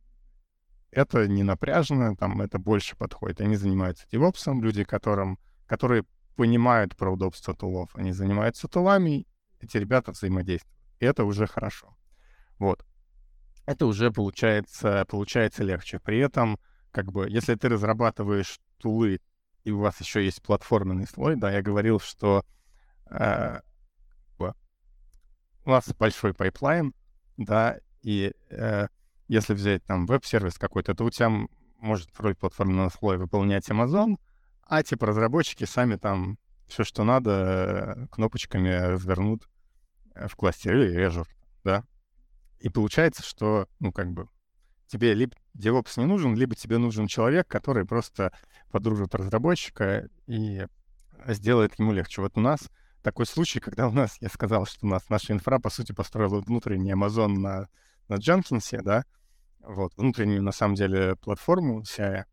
[0.91, 3.41] это не напряжено, там это больше подходит.
[3.41, 6.05] Они занимаются DevOps, люди, которым, которые
[6.35, 9.27] понимают про удобство тулов, они занимаются тулами,
[9.61, 10.75] эти ребята взаимодействуют.
[10.99, 11.95] И это уже хорошо.
[12.59, 12.85] Вот.
[13.67, 16.01] Это уже получается, получается легче.
[16.01, 16.59] При этом
[16.91, 19.21] как бы, если ты разрабатываешь тулы,
[19.65, 22.45] и у вас еще есть платформенный слой, да, я говорил, что
[23.11, 23.61] э,
[25.69, 26.95] у нас большой пайплайн,
[27.37, 28.87] да, и э,
[29.29, 31.31] если взять там веб-сервис какой-то, то у тебя
[31.77, 34.17] может роль платформенного слоя выполнять Amazon,
[34.63, 39.47] а типа разработчики сами там все, что надо, э, кнопочками развернут
[40.15, 41.29] в кластере Azure,
[41.65, 41.85] да.
[42.61, 44.27] И получается, что, ну, как бы,
[44.89, 48.33] тебе либо DevOps не нужен, либо тебе нужен человек, который просто
[48.71, 50.67] подружит разработчика и
[51.27, 52.23] сделает ему легче.
[52.23, 52.69] Вот у нас
[53.03, 56.41] такой случай, когда у нас, я сказал, что у нас наша инфра, по сути, построила
[56.41, 57.69] внутренний Amazon на,
[58.09, 59.05] на Jenkins, да,
[59.61, 62.25] вот, внутреннюю, на самом деле, платформу CI,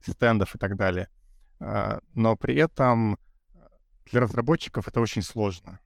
[0.00, 1.08] стендов и так далее.
[1.60, 3.18] А, но при этом
[4.10, 5.80] для разработчиков это очень сложно.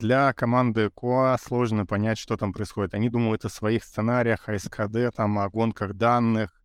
[0.00, 2.94] Для команды QA сложно понять, что там происходит.
[2.94, 6.58] Они думают о своих сценариях, о СКД, там, о гонках данных,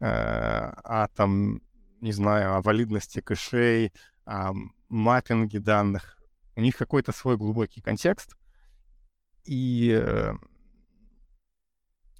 [0.00, 1.60] э, о, там,
[2.00, 3.92] не знаю, о валидности кэшей,
[4.24, 4.52] о
[4.88, 6.16] маппинге данных.
[6.56, 8.34] У них какой-то свой глубокий контекст,
[9.44, 10.32] и э,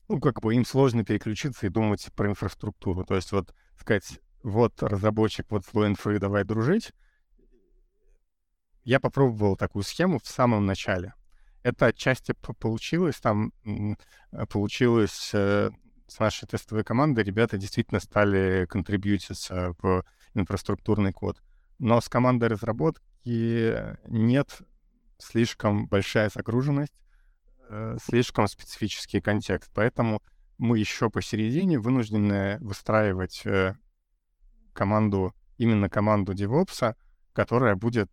[0.08, 3.06] ну, как бы им сложно переключиться и думать про инфраструктуру.
[3.06, 6.92] То есть вот сказать, вот разработчик, вот слой инфры, давай дружить,
[8.91, 11.14] я попробовал такую схему в самом начале.
[11.62, 15.70] Это отчасти получилось, там э, получилось э,
[16.09, 21.41] с нашей тестовой командой, ребята действительно стали контрибьютиться в инфраструктурный код.
[21.78, 24.59] Но с командой разработки нет
[25.18, 27.01] слишком большая загруженность,
[27.68, 29.70] э, слишком специфический контекст.
[29.72, 30.20] Поэтому
[30.59, 33.45] мы еще посередине вынуждены выстраивать
[34.72, 36.97] команду, именно команду DevOps,
[37.32, 38.11] которая будет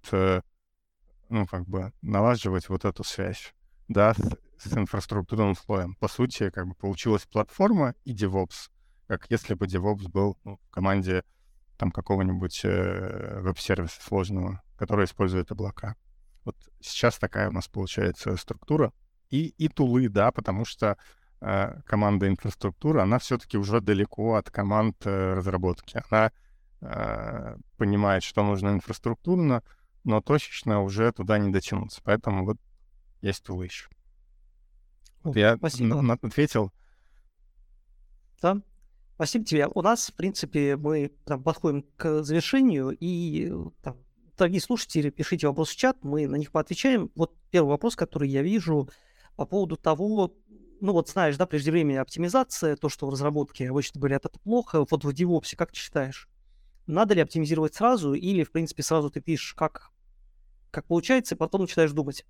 [1.29, 3.53] ну, как бы налаживать вот эту связь,
[3.87, 5.95] да, с, с инфраструктурным слоем.
[5.95, 8.69] По сути, как бы получилась платформа и DevOps,
[9.07, 11.23] как если бы DevOps был ну, в команде
[11.77, 15.95] там какого-нибудь э, веб-сервиса сложного, который использует облака.
[16.43, 18.91] Вот сейчас такая у нас получается структура.
[19.29, 20.97] И, и тулы, да, потому что
[21.41, 26.01] э, команда инфраструктуры, она все-таки уже далеко от команд э, разработки.
[26.09, 26.31] Она
[26.81, 29.63] э, понимает, что нужно инфраструктурно,
[30.07, 32.01] но точечно уже туда не дотянуться.
[32.03, 32.57] Поэтому вот
[33.21, 33.89] есть тулы еще.
[35.23, 36.01] Вот я Спасибо.
[36.01, 36.71] На, ответил.
[38.41, 38.61] Да.
[39.15, 39.67] Спасибо тебе.
[39.67, 43.51] У нас, в принципе, мы там, подходим к завершению, и
[43.81, 43.97] там,
[44.37, 47.11] дорогие слушатели, пишите вопросы в чат, мы на них поотвечаем.
[47.15, 48.89] Вот первый вопрос, который я вижу
[49.35, 50.33] по поводу того,
[50.79, 54.85] ну вот знаешь, да, преждевременная оптимизация, то, что в разработке обычно говорят, это плохо.
[54.89, 56.29] Вот в DevOps, как ты считаешь,
[56.85, 59.91] надо ли оптимизировать сразу, или, в принципе, сразу ты пишешь, как
[60.71, 62.25] как получается, и потом начинаешь думать.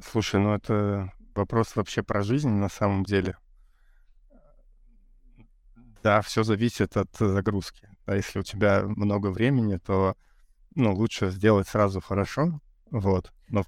[0.00, 3.36] Слушай, ну это вопрос вообще про жизнь на самом деле.
[6.02, 7.88] Да, все зависит от загрузки.
[8.06, 10.16] Да, если у тебя много времени, то
[10.74, 12.60] ну, лучше сделать сразу хорошо.
[12.90, 13.32] Вот.
[13.48, 13.64] Но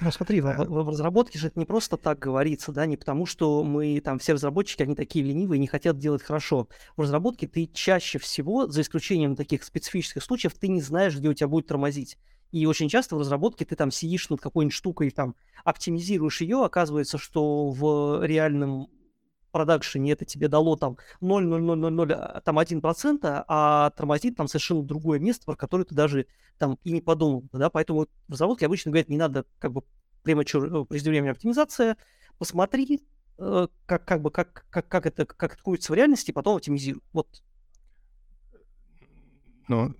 [0.00, 3.62] ну смотри, в, в, разработке же это не просто так говорится, да, не потому что
[3.62, 6.68] мы там все разработчики, они такие ленивые и не хотят делать хорошо.
[6.96, 11.34] В разработке ты чаще всего, за исключением таких специфических случаев, ты не знаешь, где у
[11.34, 12.18] тебя будет тормозить.
[12.50, 15.34] И очень часто в разработке ты там сидишь над какой-нибудь штукой, там
[15.64, 18.88] оптимизируешь ее, оказывается, что в реальном
[19.54, 25.46] продакшене это тебе дало там 0,0000, а, там 1%, а тормозит там совершенно другое место,
[25.46, 26.26] про которое ты даже
[26.58, 29.84] там и не подумал, да, поэтому в разработке обычно говорят, не надо как бы
[30.24, 31.96] прemature, ну, преждевременная оптимизация,
[32.36, 33.06] посмотри,
[33.38, 37.00] э, как, как бы, как, как, как это, как это крутится в реальности, потом оптимизируй.
[37.12, 37.28] Вот.
[39.68, 39.94] Ну,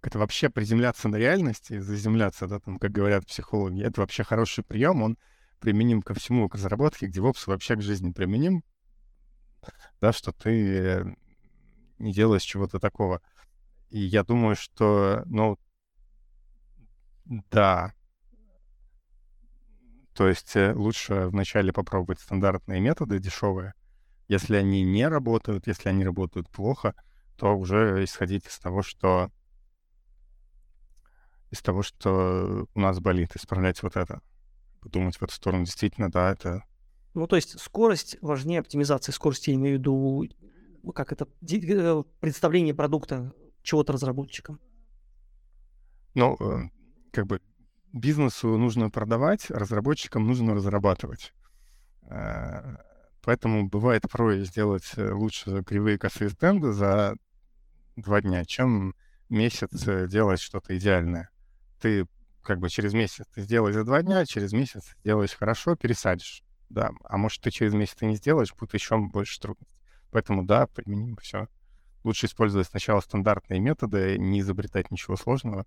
[0.00, 5.02] это вообще приземляться на реальности, заземляться, да, там, как говорят психологи, это вообще хороший прием,
[5.02, 5.18] он
[5.60, 8.64] применим ко всему, к разработке, к DevOps, вообще к жизни применим,
[10.00, 11.16] да, что ты
[11.98, 13.20] не делаешь чего-то такого.
[13.90, 15.58] И я думаю, что, ну,
[17.50, 17.94] да,
[20.14, 23.74] то есть э, лучше вначале попробовать стандартные методы дешевые.
[24.28, 26.94] Если они не работают, если они работают плохо,
[27.36, 29.30] то уже исходить из того, что
[31.50, 34.20] из того, что у нас болит, исправлять вот это
[34.80, 35.64] подумать в эту сторону.
[35.64, 36.64] Действительно, да, это...
[37.14, 39.12] Ну, то есть скорость важнее оптимизации.
[39.12, 40.28] Скорость я имею в виду,
[40.94, 44.60] как это, э, представление продукта чего-то разработчикам.
[46.14, 46.68] Ну, э,
[47.12, 47.40] как бы
[47.92, 51.32] бизнесу нужно продавать, разработчикам нужно разрабатывать.
[52.02, 52.76] Э,
[53.22, 57.16] поэтому бывает порой сделать лучше кривые косые стенды за
[57.96, 58.94] два дня, чем
[59.28, 61.30] месяц делать что-то идеальное.
[61.80, 62.06] Ты
[62.42, 66.42] как бы через месяц ты сделаешь за два дня, через месяц сделаешь хорошо, пересадишь.
[66.68, 69.76] Да, а может, ты через месяц ты не сделаешь, будет еще больше трудностей.
[70.10, 71.48] Поэтому, да, применим все
[72.04, 75.66] лучше использовать сначала стандартные методы, не изобретать ничего сложного.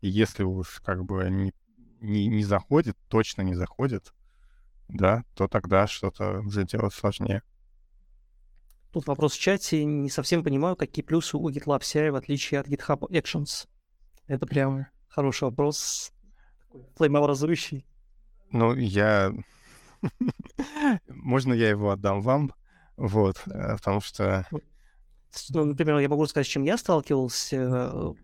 [0.00, 1.54] И если уж как бы не,
[2.00, 4.12] не, не заходит, точно не заходит,
[4.88, 7.42] да, то тогда что-то уже делать сложнее.
[8.92, 9.84] Тут вопрос в чате.
[9.84, 13.66] Не совсем понимаю, какие плюсы у GitLab CI в отличие от GitHub Actions.
[14.26, 16.12] Это прям хороший вопрос.
[16.96, 17.86] Флеймообразующий.
[18.50, 19.32] Ну, я...
[21.08, 22.52] Можно я его отдам вам?
[22.96, 24.46] Вот, э, потому что...
[25.50, 28.14] Ну, например, я могу сказать, с чем я сталкивался.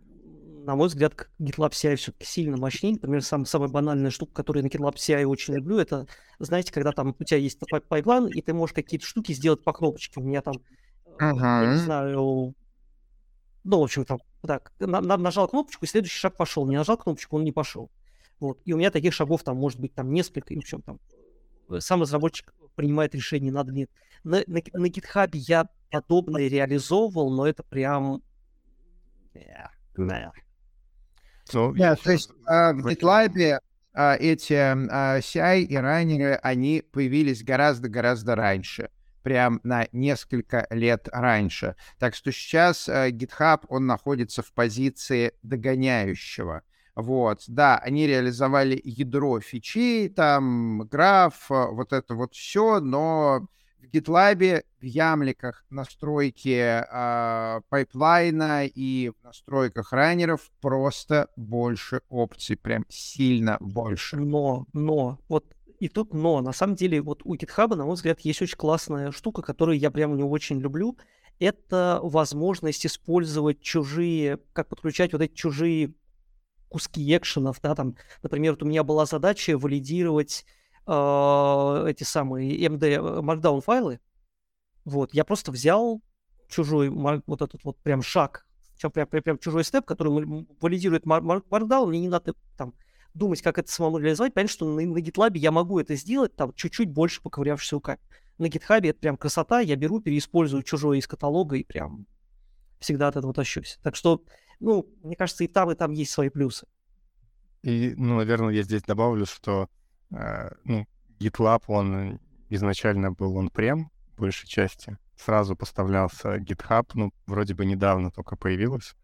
[0.65, 2.95] На мой взгляд, GitLab CI все-таки сильно мощнее.
[2.95, 6.07] Например, сам, самая банальная штука, которую на GitLab CI очень люблю, это,
[6.39, 10.21] знаете, когда там у тебя есть пайплайн, и ты можешь какие-то штуки сделать по кнопочке.
[10.21, 10.55] У меня там,
[11.19, 11.65] uh-huh.
[11.65, 12.55] я не знаю,
[13.65, 16.67] ну, в общем, там, так, на, на, нажал кнопочку, и следующий шаг пошел.
[16.67, 17.91] Не нажал кнопочку, он не пошел.
[18.39, 18.59] Вот.
[18.65, 20.99] И у меня таких шагов там может быть там несколько, и в общем там
[21.71, 23.89] э, сам разработчик принимает решение, надо ли.
[24.25, 28.23] На, на, на GitHub я подобное реализовывал, но это прям...
[29.35, 29.69] Yeah.
[31.47, 33.35] So, yeah, то есть uh, в GitLab
[33.95, 38.89] uh, эти uh, CI и раннеры, они появились гораздо-гораздо раньше
[39.23, 41.77] прям на несколько лет раньше.
[41.99, 46.63] Так что сейчас э, GitHub, он находится в позиции догоняющего.
[46.97, 53.47] Вот, да, они реализовали ядро фичей, там, граф, э, вот это вот все, но
[53.79, 62.85] в GitLab, в ямликах настройки э, пайплайна и в настройках раннеров просто больше опций, прям
[62.89, 64.17] сильно больше.
[64.17, 65.47] Но, но, вот
[65.81, 66.41] и тут но.
[66.43, 69.91] На самом деле, вот у GitHub, на мой взгляд, есть очень классная штука, которую я
[69.91, 70.97] прямо не очень люблю.
[71.39, 75.95] Это возможность использовать чужие, как подключать вот эти чужие
[76.69, 80.45] куски экшенов, да, там, например, вот у меня была задача валидировать
[80.87, 84.01] э, эти самые MD э, Markdown файлы.
[84.85, 86.03] Вот, я просто взял
[86.49, 88.47] чужой вот этот вот прям шаг,
[88.93, 90.11] прям, прям, прям чужой степ, который
[90.61, 92.75] валидирует Markdown, мне не надо там
[93.15, 96.53] думать, как это самому реализовать, понятно, что на, на GitLab я могу это сделать, там,
[96.55, 98.01] чуть-чуть больше поковырявшись руками.
[98.39, 102.07] На GitHub это прям красота, я беру, переиспользую чужое из каталога и прям
[102.79, 103.79] всегда от этого тащусь.
[103.83, 104.23] Так что,
[104.61, 106.67] ну, мне кажется, и там, и там есть свои плюсы.
[107.63, 109.69] И, ну, наверное, я здесь добавлю, что
[110.11, 110.87] э, ну,
[111.19, 114.97] GitLab, он изначально был он прем большей части.
[115.17, 118.95] Сразу поставлялся GitHub, ну, вроде бы недавно только появилось.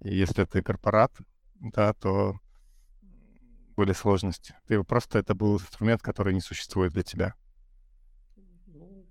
[0.00, 1.12] И если ты корпорат,
[1.58, 2.38] да, то
[3.76, 4.54] были сложности.
[4.66, 7.34] Ты просто это был инструмент, который не существует для тебя.
[8.66, 9.06] Ну,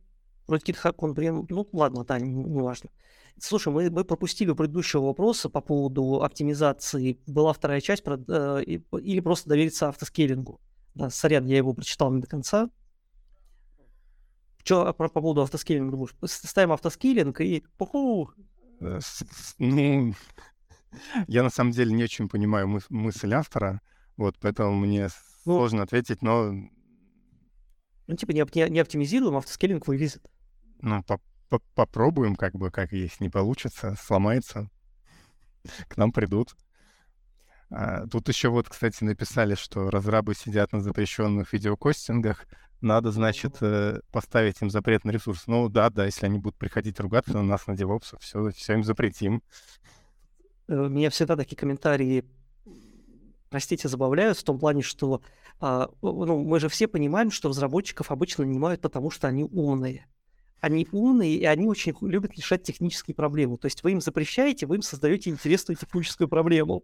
[0.47, 2.89] вроде GitHub, он прям, ну ладно, да, не, не важно.
[3.37, 7.19] Слушай, мы, мы пропустили предыдущего вопроса по поводу оптимизации.
[7.27, 10.59] Была вторая часть, про, э, или просто довериться автоскейлингу.
[10.95, 12.69] Да, сорян, я его прочитал не до конца.
[14.63, 16.07] Что по, по поводу автоскейлинга?
[16.25, 17.63] Ставим автоскейлинг и...
[17.77, 18.31] Пуху!
[18.79, 18.99] Э,
[19.59, 20.13] ну,
[21.27, 23.81] я на самом деле не очень понимаю мыс- мысль автора.
[24.17, 25.09] Вот, поэтому мне
[25.45, 26.51] ну, сложно ответить, но...
[28.07, 30.23] Ну, типа, не, не, не оптимизируем, автоскейлинг вывезет.
[30.81, 34.69] Ну, по -по попробуем, как бы, как есть, не получится, сломается,
[35.87, 36.55] к нам придут.
[37.69, 42.45] А, тут еще вот, кстати, написали, что разрабы сидят на запрещенных видеокостингах,
[42.81, 45.47] надо, значит, э, поставить им запрет на ресурс.
[45.47, 48.83] Ну да, да, если они будут приходить ругаться на нас, на DevOps, все, все им
[48.83, 49.41] запретим.
[50.67, 52.25] Э, меня всегда такие комментарии
[53.55, 55.21] простите, забавляют в том плане, что
[55.61, 60.07] а, ну, мы же все понимаем, что разработчиков обычно нанимают потому, что они умные.
[60.59, 63.57] Они умные, и они очень любят решать технические проблемы.
[63.57, 66.83] То есть вы им запрещаете, вы им создаете интересную техническую проблему.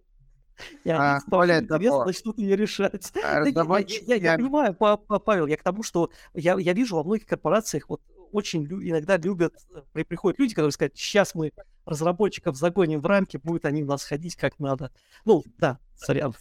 [0.86, 3.11] Я а, более того, начнут ее решать.
[3.22, 7.26] А, я, я, я, понимаю, Павел, я к тому, что я, я вижу во многих
[7.26, 8.01] корпорациях вот
[8.32, 9.55] очень лю- иногда любят,
[9.91, 11.51] при, приходят люди, которые скажут, сейчас мы
[11.86, 14.93] разработчиков загоним в рамки, будут они у нас ходить как надо.
[15.26, 16.34] Ну, да, сорян.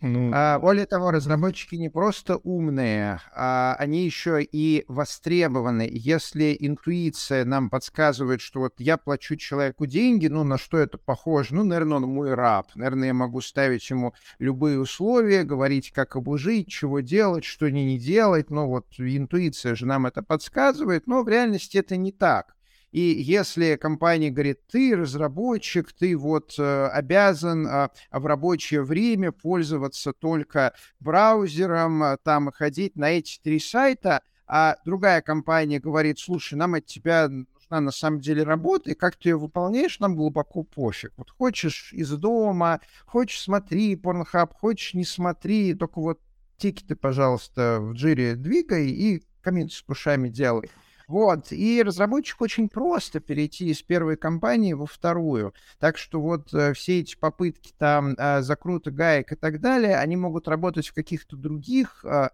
[0.00, 0.30] Ну...
[0.32, 5.88] А, более того, разработчики не просто умные, а они еще и востребованы.
[5.90, 11.54] Если интуиция нам подсказывает, что вот я плачу человеку деньги, ну на что это похоже?
[11.54, 12.68] Ну, наверное, он мой раб.
[12.74, 17.98] Наверное, я могу ставить ему любые условия, говорить, как обужить, чего делать, что не, не
[17.98, 18.50] делать.
[18.50, 22.54] Ну вот интуиция же нам это подсказывает, но в реальности это не так.
[22.92, 30.12] И если компания говорит, ты разработчик, ты вот э, обязан э, в рабочее время пользоваться
[30.12, 36.74] только браузером, э, там ходить на эти три сайта, а другая компания говорит, слушай, нам
[36.74, 41.12] от тебя нужна на самом деле работа, и как ты ее выполняешь, нам глубоко пофиг.
[41.16, 46.20] Вот хочешь из дома, хочешь смотри Pornhub, хочешь не смотри, только вот
[46.56, 50.68] тикеты, пожалуйста, в джире двигай и комменты с пушами делай.
[51.10, 55.54] Вот, и разработчику очень просто перейти из первой компании во вторую.
[55.80, 60.14] Так что вот э, все эти попытки там э, закрута гаек и так далее, они
[60.16, 62.28] могут работать в каких-то других э,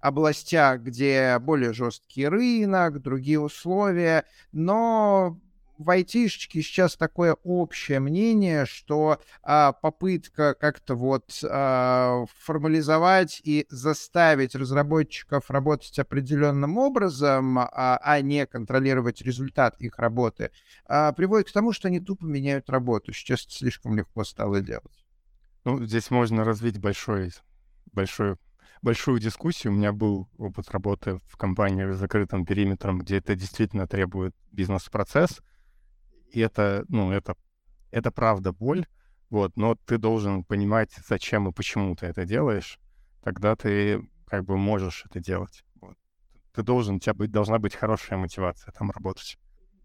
[0.00, 5.38] областях, где более жесткий рынок, другие условия, но
[5.80, 14.54] в айтишечке сейчас такое общее мнение, что а, попытка как-то вот а, формализовать и заставить
[14.54, 20.50] разработчиков работать определенным образом, а, а не контролировать результат их работы,
[20.84, 23.14] а, приводит к тому, что они тупо меняют работу.
[23.14, 25.06] Сейчас слишком легко стало делать.
[25.64, 27.32] Ну, здесь можно развить большой,
[27.92, 28.36] большой
[28.82, 29.72] большую дискуссию.
[29.72, 35.40] У меня был опыт работы в компании с закрытым периметром, где это действительно требует бизнес-процесс,
[36.32, 37.34] и это, ну, это,
[37.90, 38.86] это правда боль,
[39.30, 42.78] вот, но ты должен понимать, зачем и почему ты это делаешь,
[43.22, 45.64] тогда ты как бы можешь это делать.
[45.80, 45.96] Вот.
[46.54, 49.38] Ты должен, у тебя быть, должна быть хорошая мотивация там работать.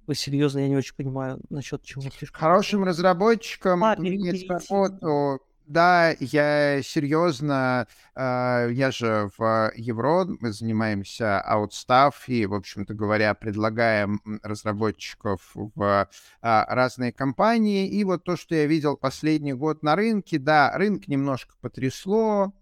[0.07, 2.03] Вы серьезно, я не очень понимаю насчет чего.
[2.31, 11.41] Хорошим разработчикам а, иметь работу да, я серьезно, э, я же в Евро, мы занимаемся
[11.41, 16.05] аутстав и, в общем-то говоря, предлагаем разработчиков в э,
[16.41, 17.87] разные компании.
[17.87, 22.53] И вот то, что я видел последний год на рынке, да, рынок немножко потрясло,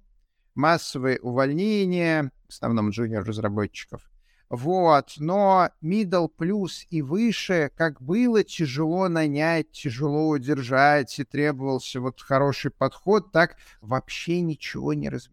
[0.56, 4.13] массовые увольнения, в основном джуниор-разработчиков.
[4.56, 12.22] Вот, но middle плюс и выше, как было тяжело нанять, тяжело удержать, и требовался вот
[12.22, 15.32] хороший подход, так вообще ничего не раз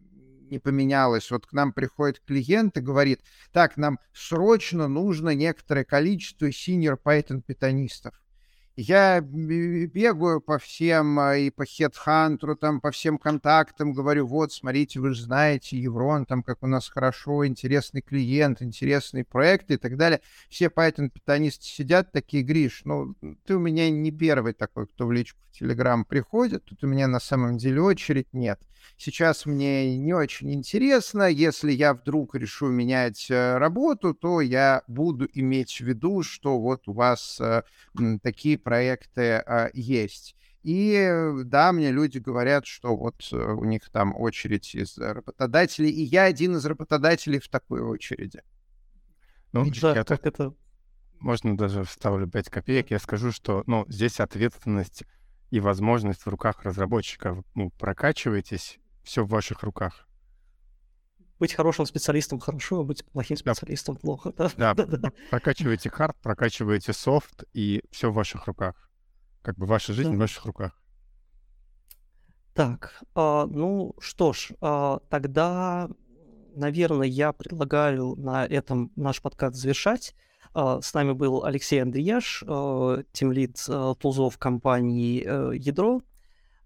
[0.49, 1.29] не поменялось.
[1.29, 7.43] Вот к нам приходит клиент и говорит, так, нам срочно нужно некоторое количество senior Python
[7.45, 8.19] питонистов
[8.75, 14.99] я бегаю по всем, а, и по HeadHunter, там, по всем контактам, говорю, вот, смотрите,
[14.99, 19.97] вы же знаете, Еврон, там, как у нас хорошо, интересный клиент, интересные проекты и так
[19.97, 20.21] далее.
[20.49, 23.15] Все Python-питонисты сидят такие, Гриш, ну,
[23.45, 27.07] ты у меня не первый такой, кто в личку в Telegram приходит, тут у меня
[27.07, 28.61] на самом деле очередь нет.
[28.97, 35.27] Сейчас мне не очень интересно, если я вдруг решу менять э, работу, то я буду
[35.33, 37.63] иметь в виду, что вот у вас э,
[38.21, 40.35] такие проекты а, есть.
[40.63, 46.03] И да, мне люди говорят, что вот э, у них там очередь из работодателей, и
[46.03, 48.43] я один из работодателей в такой очереди.
[49.53, 50.53] Ну, да, я как это...
[51.19, 52.91] Можно даже вставлю 5 копеек.
[52.91, 55.03] Я скажу, что ну, здесь ответственность
[55.49, 57.43] и возможность в руках разработчиков.
[57.53, 60.07] Ну, прокачивайтесь, все в ваших руках.
[61.41, 64.01] Быть хорошим специалистом хорошо, а быть плохим специалистом да.
[64.01, 64.33] плохо.
[64.57, 65.11] Да, да.
[65.31, 68.91] прокачивайте хард, прокачивайте софт, и все в ваших руках.
[69.41, 70.17] Как бы ваша жизнь да.
[70.17, 70.79] в ваших руках.
[72.53, 75.89] Так, а, ну что ж, а, тогда,
[76.55, 80.13] наверное, я предлагаю на этом наш подкаст завершать.
[80.53, 86.03] А, с нами был Алексей Андреяш, а, тимлид а, тулзов компании э, «Ядро».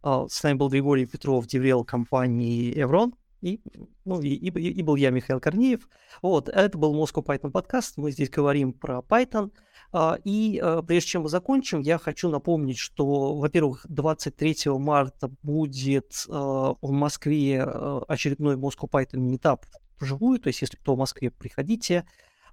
[0.03, 3.15] С нами был Григорий Петров, деврел компании «Эврон».
[3.46, 3.62] И,
[4.06, 5.88] ну, и, и, и был я, Михаил Корнеев.
[6.24, 7.96] Вот, это был Moscow Python подкаст.
[7.98, 9.52] Мы здесь говорим про Python.
[10.24, 17.62] И прежде чем мы закончим, я хочу напомнить, что, во-первых, 23 марта будет в Москве
[17.62, 19.68] очередной Moscow Python метап
[20.00, 20.39] вживую.
[20.39, 22.08] То есть, если кто в Москве, приходите.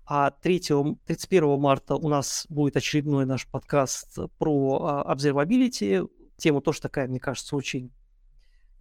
[0.05, 0.61] А 3,
[1.07, 6.07] 31 марта у нас будет очередной наш подкаст про observability.
[6.37, 7.91] Тема тоже такая, мне кажется, очень...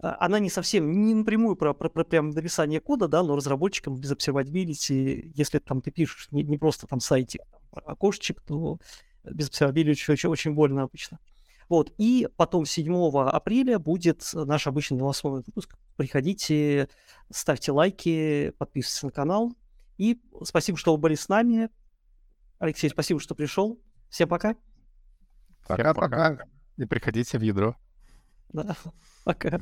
[0.01, 3.95] А, она не совсем, не напрямую про, про, про прям написание кода, да, но разработчикам
[3.95, 7.41] без observability, если там ты пишешь не, не просто там сайтик,
[7.71, 8.79] там, окошечек, то
[9.23, 11.19] без observability очень, очень больно обычно.
[11.69, 12.93] Вот, и потом 7
[13.29, 15.77] апреля будет наш обычный новостной выпуск.
[15.95, 16.89] Приходите,
[17.29, 19.53] ставьте лайки, подписывайтесь на канал.
[19.97, 21.69] И спасибо, что вы были с нами.
[22.59, 23.79] Алексей, спасибо, что пришел.
[24.09, 24.57] Всем пока.
[25.65, 26.39] Пока-пока.
[26.75, 27.77] И приходите в ядро.
[28.51, 28.75] Да,
[29.23, 29.61] пока.